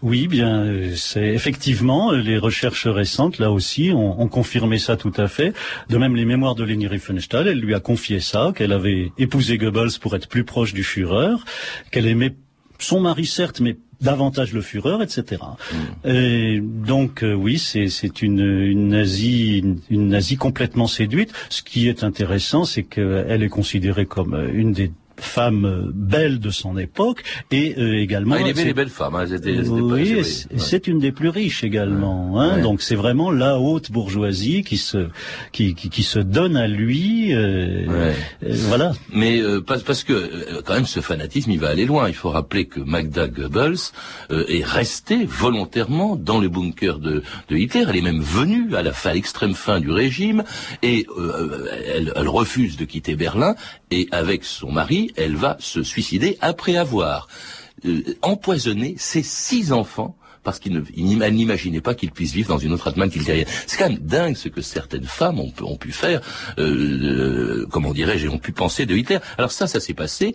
Oui, 0.00 0.28
bien, 0.28 0.92
c'est 0.94 1.26
effectivement 1.26 2.12
les 2.12 2.38
recherches 2.38 2.86
récentes, 2.86 3.38
là 3.38 3.50
aussi, 3.50 3.90
ont, 3.92 4.20
ont, 4.20 4.28
confirmé 4.28 4.78
ça 4.78 4.96
tout 4.96 5.12
à 5.16 5.26
fait. 5.26 5.52
De 5.88 5.96
même, 5.96 6.14
les 6.14 6.24
mémoires 6.24 6.54
de 6.54 6.62
Leni 6.62 6.86
Riefenstahl, 6.86 7.48
elle 7.48 7.58
lui 7.58 7.74
a 7.74 7.80
confié 7.80 8.20
ça, 8.20 8.52
qu'elle 8.54 8.72
avait 8.72 9.10
épousé 9.18 9.58
Goebbels 9.58 9.98
pour 10.00 10.14
être 10.14 10.28
plus 10.28 10.44
proche 10.44 10.72
du 10.72 10.84
Führer, 10.84 11.36
qu'elle 11.90 12.06
aimait 12.06 12.36
son 12.78 13.00
mari 13.00 13.26
certes, 13.26 13.60
mais 13.60 13.76
davantage 14.00 14.52
le 14.52 14.60
Führer, 14.60 15.02
etc. 15.02 15.42
Mm. 15.72 16.08
Et 16.08 16.60
donc 16.60 17.24
euh, 17.24 17.34
oui, 17.34 17.58
c'est 17.58 18.22
une, 18.22 18.38
une 18.40 18.88
nazie, 18.88 19.58
une, 19.58 19.80
une 19.90 20.08
nazie 20.08 20.36
complètement 20.36 20.86
séduite. 20.86 21.32
Ce 21.50 21.62
qui 21.62 21.88
est 21.88 22.04
intéressant, 22.04 22.64
c'est 22.64 22.84
qu'elle 22.84 23.42
est 23.42 23.48
considérée 23.48 24.06
comme 24.06 24.48
une 24.52 24.72
des 24.72 24.92
femme 25.20 25.90
belle 25.94 26.38
de 26.40 26.50
son 26.50 26.76
époque 26.78 27.22
et 27.50 27.74
euh, 27.78 28.00
également. 28.00 28.36
Ah, 28.36 28.40
il 28.40 28.48
aimait 28.48 28.64
les 28.64 28.74
belles 28.74 28.88
femmes. 28.88 29.14
Hein, 29.14 29.24
oui, 29.44 30.22
c'est 30.56 30.86
une 30.86 30.98
des 30.98 31.12
plus 31.12 31.28
riches 31.28 31.64
également. 31.64 32.40
Hein, 32.40 32.58
Donc 32.58 32.82
c'est 32.82 32.94
vraiment 32.94 33.30
la 33.30 33.58
haute 33.58 33.90
bourgeoisie 33.90 34.62
qui 34.62 34.76
se 34.78 35.08
qui, 35.52 35.74
qui, 35.74 35.90
qui 35.90 36.02
se 36.02 36.18
donne 36.18 36.56
à 36.56 36.66
lui. 36.66 37.34
Euh, 37.34 37.86
euh 37.88 38.12
voilà. 38.68 38.92
Mais 39.12 39.40
euh, 39.40 39.60
parce, 39.60 39.82
parce 39.82 40.04
que 40.04 40.12
euh, 40.12 40.62
quand 40.64 40.74
même 40.74 40.86
ce 40.86 41.00
fanatisme 41.00 41.50
il 41.50 41.60
va 41.60 41.68
aller 41.68 41.86
loin. 41.86 42.08
Il 42.08 42.14
faut 42.14 42.30
rappeler 42.30 42.66
que 42.66 42.80
Magda 42.80 43.28
Goebbels 43.28 43.92
est 44.30 44.64
restée 44.64 45.24
volontairement 45.24 46.16
dans 46.16 46.38
le 46.38 46.48
bunker 46.48 46.98
de, 46.98 47.22
de 47.48 47.56
Hitler. 47.56 47.84
Elle 47.88 47.96
est 47.96 48.02
même 48.02 48.22
venue 48.22 48.74
à 48.74 48.82
la 48.82 48.92
fin, 48.92 49.12
extrême 49.12 49.54
fin 49.54 49.80
du 49.80 49.90
régime 49.90 50.44
et 50.82 51.06
elle, 51.94 52.12
elle 52.14 52.28
refuse 52.28 52.76
de 52.76 52.84
quitter 52.84 53.16
Berlin 53.16 53.54
et 53.90 54.08
avec 54.10 54.44
son 54.44 54.70
mari, 54.70 55.07
elle 55.16 55.36
va 55.36 55.56
se 55.60 55.82
suicider 55.82 56.38
après 56.40 56.76
avoir 56.76 57.28
euh, 57.84 58.02
empoisonné 58.22 58.96
ses 58.98 59.22
six 59.22 59.72
enfants 59.72 60.16
parce 60.42 60.60
qu'il 60.60 60.82
n'imaginait 60.96 61.82
pas 61.82 61.94
qu'il 61.94 62.10
puisse 62.10 62.32
vivre 62.32 62.48
dans 62.48 62.58
une 62.58 62.72
autre 62.72 62.88
Allemagne 62.88 63.10
qu'il 63.10 63.22
C'est 63.22 63.76
quand 63.76 63.90
même 63.90 63.98
dingue 63.98 64.34
ce 64.34 64.48
que 64.48 64.62
certaines 64.62 65.04
femmes 65.04 65.40
ont, 65.40 65.52
ont 65.60 65.76
pu 65.76 65.92
faire, 65.92 66.22
euh, 66.58 66.62
euh, 66.64 67.66
comment 67.70 67.92
dirais-je, 67.92 68.28
ont 68.28 68.38
pu 68.38 68.52
penser 68.52 68.86
de 68.86 68.96
Hitler. 68.96 69.18
Alors 69.36 69.52
ça, 69.52 69.66
ça 69.66 69.78
s'est 69.78 69.94
passé 69.94 70.34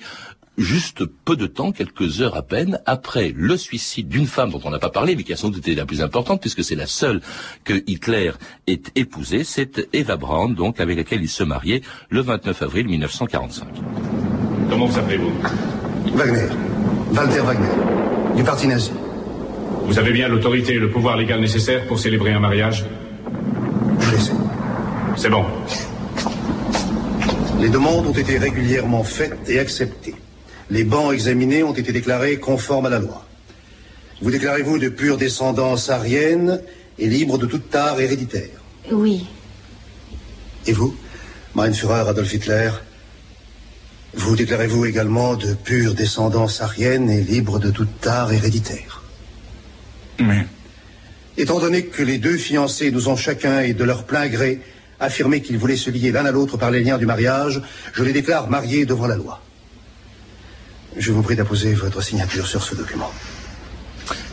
juste 0.57 1.03
peu 1.25 1.35
de 1.35 1.47
temps, 1.47 1.71
quelques 1.71 2.21
heures 2.21 2.35
à 2.35 2.43
peine, 2.43 2.79
après 2.85 3.33
le 3.35 3.57
suicide 3.57 4.07
d'une 4.07 4.27
femme 4.27 4.51
dont 4.51 4.61
on 4.63 4.69
n'a 4.69 4.79
pas 4.79 4.91
parlé, 4.91 5.15
mais 5.15 5.23
qui 5.23 5.33
a 5.33 5.35
sans 5.35 5.49
doute 5.49 5.67
été 5.67 5.75
la 5.75 5.85
plus 5.85 6.01
importante, 6.01 6.41
puisque 6.41 6.63
c'est 6.63 6.75
la 6.75 6.85
seule 6.85 7.21
que 7.63 7.73
Hitler 7.87 8.33
ait 8.67 8.81
épousée, 8.95 9.43
c'est 9.43 9.87
Eva 9.93 10.15
Braun, 10.15 10.53
donc 10.53 10.79
avec 10.79 10.97
laquelle 10.97 11.23
il 11.23 11.29
se 11.29 11.43
mariait 11.43 11.81
le 12.09 12.21
29 12.21 12.61
avril 12.61 12.87
1945. 12.87 14.22
Comment 14.73 14.87
vous 14.87 14.97
appelez-vous 14.97 15.31
Wagner. 16.15 16.47
Walter 17.11 17.41
Wagner. 17.41 18.35
Du 18.35 18.43
parti 18.43 18.67
nazi. 18.67 18.91
Vous 19.85 19.99
avez 19.99 20.11
bien 20.11 20.27
l'autorité 20.27 20.73
et 20.73 20.79
le 20.79 20.89
pouvoir 20.89 21.15
légal 21.15 21.39
nécessaire 21.39 21.85
pour 21.85 21.99
célébrer 21.99 22.31
un 22.31 22.39
mariage 22.39 22.83
Je 23.99 24.17
sais. 24.17 24.31
C'est 25.15 25.29
bon. 25.29 25.45
Les 27.59 27.69
demandes 27.69 28.07
ont 28.07 28.13
été 28.13 28.39
régulièrement 28.39 29.03
faites 29.03 29.47
et 29.47 29.59
acceptées. 29.59 30.15
Les 30.71 30.83
bancs 30.83 31.13
examinés 31.13 31.61
ont 31.61 31.73
été 31.73 31.91
déclarés 31.91 32.37
conformes 32.37 32.87
à 32.87 32.89
la 32.89 32.97
loi. 32.97 33.27
Vous 34.23 34.31
déclarez-vous 34.31 34.79
de 34.79 34.89
pure 34.89 35.17
descendance 35.17 35.91
arienne 35.91 36.61
et 36.97 37.05
libre 37.05 37.37
de 37.37 37.45
toute 37.45 37.69
tare 37.69 38.01
héréditaire 38.01 38.59
Oui. 38.91 39.27
Et 40.65 40.71
vous, 40.71 40.95
Mein 41.53 41.75
Führer 41.75 42.09
Adolf 42.09 42.33
Hitler 42.33 42.71
Vous 44.15 44.35
déclarez-vous 44.35 44.85
également 44.85 45.35
de 45.35 45.53
pure 45.53 45.93
descendance 45.95 46.61
arienne 46.61 47.09
et 47.09 47.21
libre 47.21 47.59
de 47.59 47.71
toute 47.71 47.99
tare 47.99 48.31
héréditaire 48.31 49.01
Oui. 50.19 50.41
Étant 51.35 51.59
donné 51.59 51.85
que 51.85 52.03
les 52.03 52.19
deux 52.19 52.37
fiancés 52.37 52.91
nous 52.91 53.09
ont 53.09 53.15
chacun 53.15 53.61
et 53.61 53.73
de 53.73 53.83
leur 53.83 54.03
plein 54.03 54.27
gré 54.27 54.61
affirmé 54.99 55.41
qu'ils 55.41 55.57
voulaient 55.57 55.75
se 55.75 55.89
lier 55.89 56.11
l'un 56.11 56.25
à 56.25 56.31
l'autre 56.31 56.57
par 56.57 56.71
les 56.71 56.83
liens 56.83 56.97
du 56.97 57.05
mariage, 57.05 57.61
je 57.93 58.03
les 58.03 58.13
déclare 58.13 58.49
mariés 58.49 58.85
devant 58.85 59.07
la 59.07 59.15
loi. 59.15 59.41
Je 60.95 61.11
vous 61.11 61.23
prie 61.23 61.35
d'apposer 61.35 61.73
votre 61.73 62.01
signature 62.01 62.47
sur 62.47 62.63
ce 62.63 62.75
document. 62.75 63.11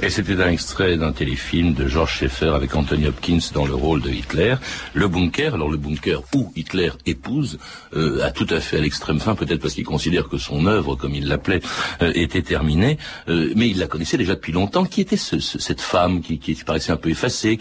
Et 0.02 0.09
c'était 0.09 0.40
un 0.42 0.50
extrait 0.50 0.96
d'un 0.96 1.12
téléfilm 1.12 1.74
de 1.74 1.87
George 1.87 2.18
Schaeffer 2.18 2.52
avec 2.54 2.74
Anthony 2.74 3.06
Hopkins 3.06 3.40
dans 3.52 3.66
le 3.66 3.74
rôle 3.74 4.00
de 4.00 4.11
Hitler. 4.11 4.54
Le 4.94 5.09
bunker, 5.09 5.54
alors 5.54 5.68
le 5.68 5.76
bunker 5.76 6.22
où 6.35 6.52
Hitler 6.56 6.90
épouse, 7.06 7.59
euh, 7.94 8.24
a 8.24 8.30
tout 8.30 8.46
à 8.50 8.61
fait 8.61 8.78
à 8.78 8.80
l'extrême 8.80 9.20
fin, 9.20 9.35
peut-être 9.35 9.61
parce 9.61 9.74
qu'il 9.74 9.85
considère 9.85 10.28
que 10.28 10.38
son 10.38 10.66
œuvre, 10.66 10.96
comme 10.96 11.14
il 11.14 11.28
l'appelait, 11.28 11.61
euh, 12.02 12.12
était 12.14 12.42
terminée, 12.42 12.98
euh, 13.28 13.52
mais 13.56 13.68
il 13.68 13.78
la 13.78 13.87
connaissait 13.87 14.16
déjà 14.16 14.35
depuis 14.35 14.52
longtemps. 14.52 14.85
Qui 14.85 15.02
était 15.02 15.16
ce, 15.16 15.38
cette 15.38 15.80
femme 15.80 16.22
qui, 16.22 16.38
qui, 16.38 16.54
paraissait 16.54 16.92
un 16.92 16.96
peu 16.96 17.11
effacée, 17.11 17.59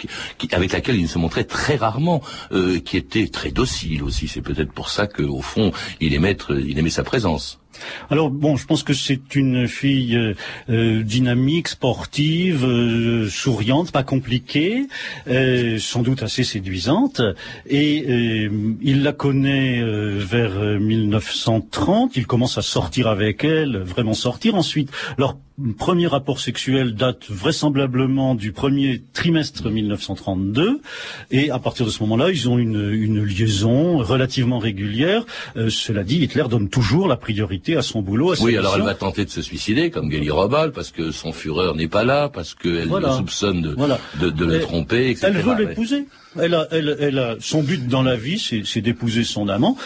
avec 0.51 0.71
laquelle 0.71 0.95
il 0.95 1.09
se 1.09 1.17
montrait 1.17 1.43
très 1.43 1.75
rarement, 1.75 2.21
qui 2.85 2.97
était 2.97 3.27
très 3.27 3.51
docile 3.51 4.03
aussi. 4.03 4.27
C'est 4.27 4.41
peut-être 4.41 4.71
pour 4.71 4.89
ça 4.89 5.07
qu'au 5.07 5.41
fond, 5.41 5.71
il 5.99 6.13
aimait, 6.13 6.37
il 6.49 6.77
aimait 6.77 6.89
sa 6.89 7.03
présence. 7.03 7.58
Alors 8.09 8.29
bon, 8.29 8.57
je 8.57 8.65
pense 8.65 8.83
que 8.83 8.93
c'est 8.93 9.35
une 9.35 9.67
fille 9.67 10.15
euh, 10.15 10.33
euh, 10.69 11.03
dynamique, 11.03 11.67
sportive, 11.67 12.65
euh, 12.65 13.29
souriante, 13.29 13.91
pas 13.91 14.03
compliquée, 14.03 14.87
sans 15.79 16.01
doute 16.01 16.23
assez 16.23 16.43
séduisante. 16.43 17.21
Et 17.67 18.49
il 18.81 19.03
la 19.03 19.13
connaît 19.13 19.81
vers 19.83 20.79
1930. 20.79 22.17
Il 22.17 22.27
commence 22.27 22.57
à 22.57 22.61
sortir 22.61 23.07
avec 23.07 23.43
elle, 23.43 23.77
vraiment 23.77 24.13
sortir. 24.13 24.55
Ensuite, 24.55 24.91
premier 25.77 26.07
rapport 26.07 26.39
sexuel 26.39 26.95
date 26.95 27.25
vraisemblablement 27.29 28.35
du 28.35 28.51
premier 28.51 29.01
trimestre 29.13 29.69
1932, 29.69 30.81
et 31.31 31.51
à 31.51 31.59
partir 31.59 31.85
de 31.85 31.91
ce 31.91 32.01
moment-là, 32.03 32.29
ils 32.31 32.49
ont 32.49 32.57
une, 32.57 32.91
une 32.91 33.23
liaison 33.23 33.97
relativement 33.97 34.59
régulière. 34.59 35.25
Euh, 35.57 35.69
cela 35.69 36.03
dit, 36.03 36.17
Hitler 36.17 36.45
donne 36.49 36.69
toujours 36.69 37.07
la 37.07 37.17
priorité 37.17 37.75
à 37.75 37.81
son 37.81 38.01
boulot. 38.01 38.33
À 38.33 38.35
oui, 38.41 38.57
alors 38.57 38.75
elle 38.75 38.83
va 38.83 38.95
tenter 38.95 39.25
de 39.25 39.29
se 39.29 39.41
suicider, 39.41 39.89
comme 39.89 40.11
Geli 40.11 40.29
Robal, 40.29 40.71
parce 40.71 40.91
que 40.91 41.11
son 41.11 41.31
fureur 41.31 41.75
n'est 41.75 41.87
pas 41.87 42.03
là, 42.03 42.29
parce 42.29 42.55
qu'elle 42.55 42.89
le 42.89 43.11
soupçonne 43.17 43.61
de, 43.61 43.75
de, 44.19 44.29
de 44.29 44.45
le 44.45 44.59
tromper, 44.61 45.09
etc. 45.09 45.27
Elle 45.29 45.41
veut 45.41 45.55
l'épouser. 45.55 46.05
Elle 46.39 46.53
a, 46.53 46.67
elle, 46.71 46.95
elle 46.99 47.19
a, 47.19 47.35
son 47.39 47.63
but 47.63 47.87
dans 47.87 48.03
la 48.03 48.15
vie, 48.15 48.39
c'est 48.39 48.81
d'épouser 48.81 49.23
son 49.23 49.47
amant 49.47 49.77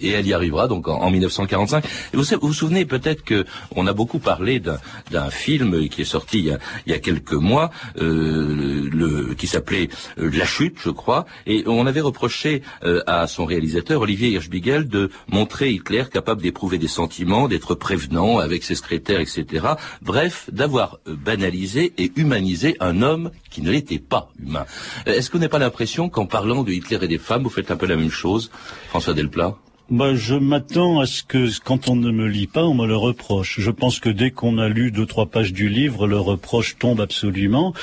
et 0.00 0.10
elle 0.10 0.26
y 0.26 0.32
arrivera 0.32 0.68
donc 0.68 0.88
en, 0.88 1.10
1945. 1.10 1.84
Et 1.84 2.16
vous, 2.16 2.24
vous 2.40 2.52
souvenez 2.52 2.84
peut-être 2.84 3.24
que 3.24 3.44
on 3.74 3.86
a 3.86 3.92
beaucoup 3.92 4.18
parlé 4.18 4.60
d'un 4.60 5.30
film 5.30 5.88
qui 5.88 6.02
est 6.02 6.04
sorti 6.06 6.38
il 6.40 6.58
y 6.86 6.92
a, 6.92 6.98
quelques 6.98 7.32
mois, 7.32 7.70
euh, 7.98 9.34
qui 9.36 9.46
s'appelait 9.46 9.88
euh, 10.18 10.30
La 10.32 10.46
Chute, 10.46 10.78
je 10.82 10.90
crois, 10.90 11.26
et 11.46 11.64
on 11.66 11.86
avait 11.86 12.00
reproché 12.00 12.62
euh, 12.84 13.02
à 13.06 13.26
son 13.26 13.44
réalisateur 13.44 14.00
Olivier 14.00 14.30
Hirschbiegel 14.30 14.88
de 14.88 15.10
montrer 15.28 15.70
Hitler 15.70 16.04
capable 16.12 16.42
d'éprouver 16.42 16.78
des 16.78 16.88
sentiments, 16.88 17.48
d'être 17.48 17.74
prévenant 17.74 18.38
avec 18.38 18.64
ses 18.64 18.74
secrétaires, 18.74 19.20
etc. 19.20 19.66
Bref, 20.02 20.48
d'avoir 20.52 20.98
banalisé 21.06 21.92
et 21.98 22.12
humanisé 22.16 22.76
un 22.80 23.02
homme 23.02 23.30
qui 23.50 23.62
ne 23.62 23.70
l'était 23.70 23.98
pas 23.98 24.30
humain. 24.40 24.64
Est-ce 25.06 25.30
vous 25.34 25.38
n'avez 25.38 25.48
pas 25.48 25.58
l'impression 25.58 26.08
qu'en 26.08 26.26
parlant 26.26 26.62
de 26.62 26.70
Hitler 26.70 26.98
et 27.02 27.08
des 27.08 27.18
femmes, 27.18 27.42
vous 27.42 27.50
faites 27.50 27.72
un 27.72 27.76
peu 27.76 27.86
la 27.86 27.96
même 27.96 28.10
chose, 28.10 28.52
François 28.88 29.14
Delplat? 29.14 29.56
Bah, 29.90 30.14
je 30.14 30.34
m'attends 30.34 31.00
à 31.00 31.06
ce 31.06 31.22
que 31.22 31.48
quand 31.62 31.88
on 31.88 31.96
ne 31.96 32.10
me 32.10 32.26
lit 32.26 32.46
pas, 32.46 32.64
on 32.64 32.74
me 32.74 32.86
le 32.86 32.96
reproche. 32.96 33.60
Je 33.60 33.70
pense 33.70 34.00
que 34.00 34.08
dès 34.08 34.30
qu'on 34.30 34.56
a 34.56 34.68
lu 34.68 34.90
deux 34.90 35.04
trois 35.04 35.26
pages 35.26 35.52
du 35.52 35.68
livre, 35.68 36.06
le 36.06 36.18
reproche 36.18 36.78
tombe 36.78 37.02
absolument, 37.02 37.74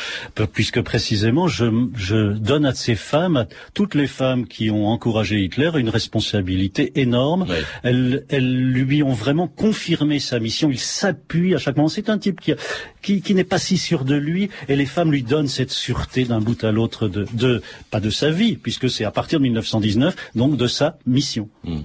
puisque 0.52 0.82
précisément 0.82 1.48
je, 1.48 1.66
je 1.96 2.34
donne 2.34 2.66
à 2.66 2.74
ces 2.74 2.96
femmes, 2.96 3.38
à 3.38 3.48
toutes 3.76 3.94
les 3.94 4.08
femmes 4.08 4.48
qui 4.48 4.72
ont 4.72 4.88
encouragé 4.88 5.44
Hitler, 5.44 5.70
une 5.76 5.90
responsabilité 5.90 7.00
énorme. 7.00 7.46
Elles, 7.84 8.26
elles 8.30 8.72
lui 8.72 9.04
ont 9.04 9.14
vraiment 9.14 9.48
confirmé 9.48 10.20
sa 10.20 10.40
mission. 10.40 10.72
Il 10.72 10.80
s'appuie 10.80 11.54
à 11.54 11.60
chaque 11.60 11.78
moment. 11.78 11.90
C'est 11.90 12.10
un 12.10 12.18
type 12.18 12.42
qui, 12.42 12.54
qui, 13.02 13.22
qui 13.22 13.36
n'est 13.36 13.44
pas 13.44 13.60
si 13.60 13.78
sûr 13.78 14.06
de 14.06 14.16
lui, 14.16 14.50
et 14.68 14.76
les 14.76 14.86
femmes 14.88 15.12
lui 15.12 15.24
donnent 15.24 15.48
cette 15.48 15.72
sûreté 15.72 16.26
d'un 16.26 16.42
bout 16.42 16.64
à 16.64 16.72
l'autre 16.72 17.08
de, 17.08 17.28
de, 17.34 17.62
pas 17.92 18.00
de 18.00 18.10
sa 18.10 18.32
vie, 18.32 18.56
puisque 18.56 18.90
c'est 18.90 19.06
à 19.06 19.12
partir 19.12 19.40
de 19.40 19.44
1919, 19.44 20.16
donc 20.36 20.58
de 20.58 20.68
sa 20.68 20.98
mission. 21.06 21.48
Hmm. 21.64 21.82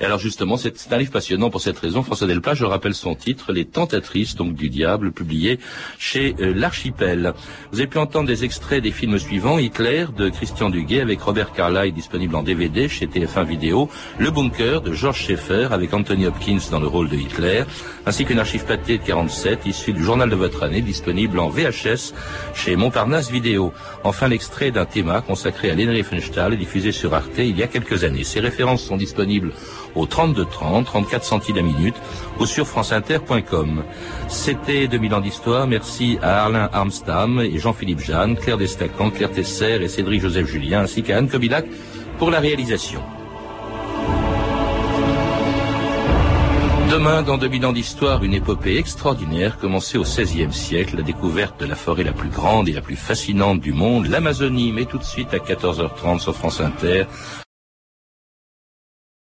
Et 0.00 0.04
alors 0.04 0.18
justement, 0.18 0.56
c'est 0.56 0.92
un 0.92 0.98
livre 0.98 1.12
passionnant 1.12 1.50
pour 1.50 1.60
cette 1.60 1.78
raison. 1.78 2.02
François 2.02 2.26
Delplat, 2.26 2.54
je 2.54 2.64
rappelle 2.64 2.94
son 2.94 3.14
titre, 3.14 3.52
Les 3.52 3.64
Tentatrices 3.64 4.34
donc 4.34 4.54
du 4.54 4.68
diable, 4.68 5.12
publié 5.12 5.58
chez 5.98 6.34
euh, 6.40 6.52
l'Archipel. 6.54 7.34
Vous 7.72 7.78
avez 7.78 7.86
pu 7.86 7.98
entendre 7.98 8.26
des 8.26 8.44
extraits 8.44 8.82
des 8.82 8.90
films 8.90 9.18
suivants 9.18 9.58
Hitler 9.58 10.06
de 10.16 10.28
Christian 10.28 10.70
Duguay 10.70 11.00
avec 11.00 11.20
Robert 11.20 11.52
Carlyle 11.52 11.92
disponible 11.92 12.34
en 12.36 12.42
DVD 12.42 12.88
chez 12.88 13.06
TF1 13.06 13.44
Vidéo, 13.44 13.88
Le 14.18 14.30
Bunker 14.30 14.80
de 14.80 14.92
George 14.92 15.20
Schaeffer 15.22 15.68
avec 15.70 15.92
Anthony 15.94 16.26
Hopkins 16.26 16.58
dans 16.70 16.80
le 16.80 16.86
rôle 16.86 17.08
de 17.08 17.16
Hitler, 17.16 17.64
ainsi 18.06 18.24
qu'une 18.24 18.38
archive 18.38 18.64
pâtée 18.64 18.98
de 18.98 19.04
47 19.04 19.66
issue 19.66 19.92
du 19.92 20.02
journal 20.02 20.30
de 20.30 20.36
votre 20.36 20.62
année 20.62 20.80
disponible 20.80 21.38
en 21.38 21.48
VHS 21.48 22.14
chez 22.54 22.76
Montparnasse 22.76 23.30
Vidéo. 23.30 23.72
Enfin 24.04 24.28
l'extrait 24.28 24.70
d'un 24.70 24.84
thème 24.84 25.12
consacré 25.26 25.70
à 25.70 25.74
Lenny 25.74 25.92
Riefenstahl 25.92 26.56
diffusé 26.56 26.92
sur 26.92 27.14
Arte 27.14 27.38
il 27.38 27.58
y 27.58 27.62
a 27.62 27.66
quelques 27.66 28.04
années. 28.04 28.24
Ces 28.24 28.40
références 28.40 28.82
sont 28.82 28.96
disponibles 28.96 29.52
au 29.94 30.06
32 30.06 30.44
30, 30.44 30.86
34 30.86 31.24
centimes 31.24 31.56
la 31.56 31.62
minute 31.62 31.94
ou 32.40 32.46
sur 32.46 32.66
franceinter.com. 32.66 33.84
C'était 34.28 34.88
2000 34.88 35.14
ans 35.14 35.20
d'histoire. 35.20 35.66
Merci 35.66 36.18
à 36.22 36.44
Arlin 36.44 36.68
Armstam 36.72 37.40
et 37.40 37.58
Jean-Philippe 37.58 38.00
Jeanne, 38.00 38.36
Claire 38.36 38.58
Destacan, 38.58 39.10
Claire 39.10 39.30
Tesser 39.30 39.82
et 39.82 39.88
Cédric 39.88 40.22
Joseph 40.22 40.46
Julien, 40.46 40.80
ainsi 40.80 41.02
qu'à 41.02 41.18
Anne 41.18 41.28
Kobilac 41.28 41.66
pour 42.18 42.30
la 42.30 42.40
réalisation. 42.40 43.02
Demain, 46.92 47.22
dans 47.22 47.38
2000 47.38 47.64
ans 47.64 47.72
d'histoire, 47.72 48.22
une 48.22 48.34
épopée 48.34 48.76
extraordinaire 48.76 49.56
commencée 49.56 49.96
au 49.96 50.02
XVIe 50.02 50.52
siècle, 50.52 50.96
la 50.98 51.02
découverte 51.02 51.58
de 51.58 51.64
la 51.64 51.74
forêt 51.74 52.04
la 52.04 52.12
plus 52.12 52.28
grande 52.28 52.68
et 52.68 52.72
la 52.72 52.82
plus 52.82 52.96
fascinante 52.96 53.60
du 53.60 53.72
monde, 53.72 54.08
l'Amazonie. 54.08 54.72
Mais 54.72 54.84
tout 54.84 54.98
de 54.98 55.02
suite 55.02 55.32
à 55.32 55.38
14h30 55.38 56.18
sur 56.18 56.36
France 56.36 56.60
Inter, 56.60 57.06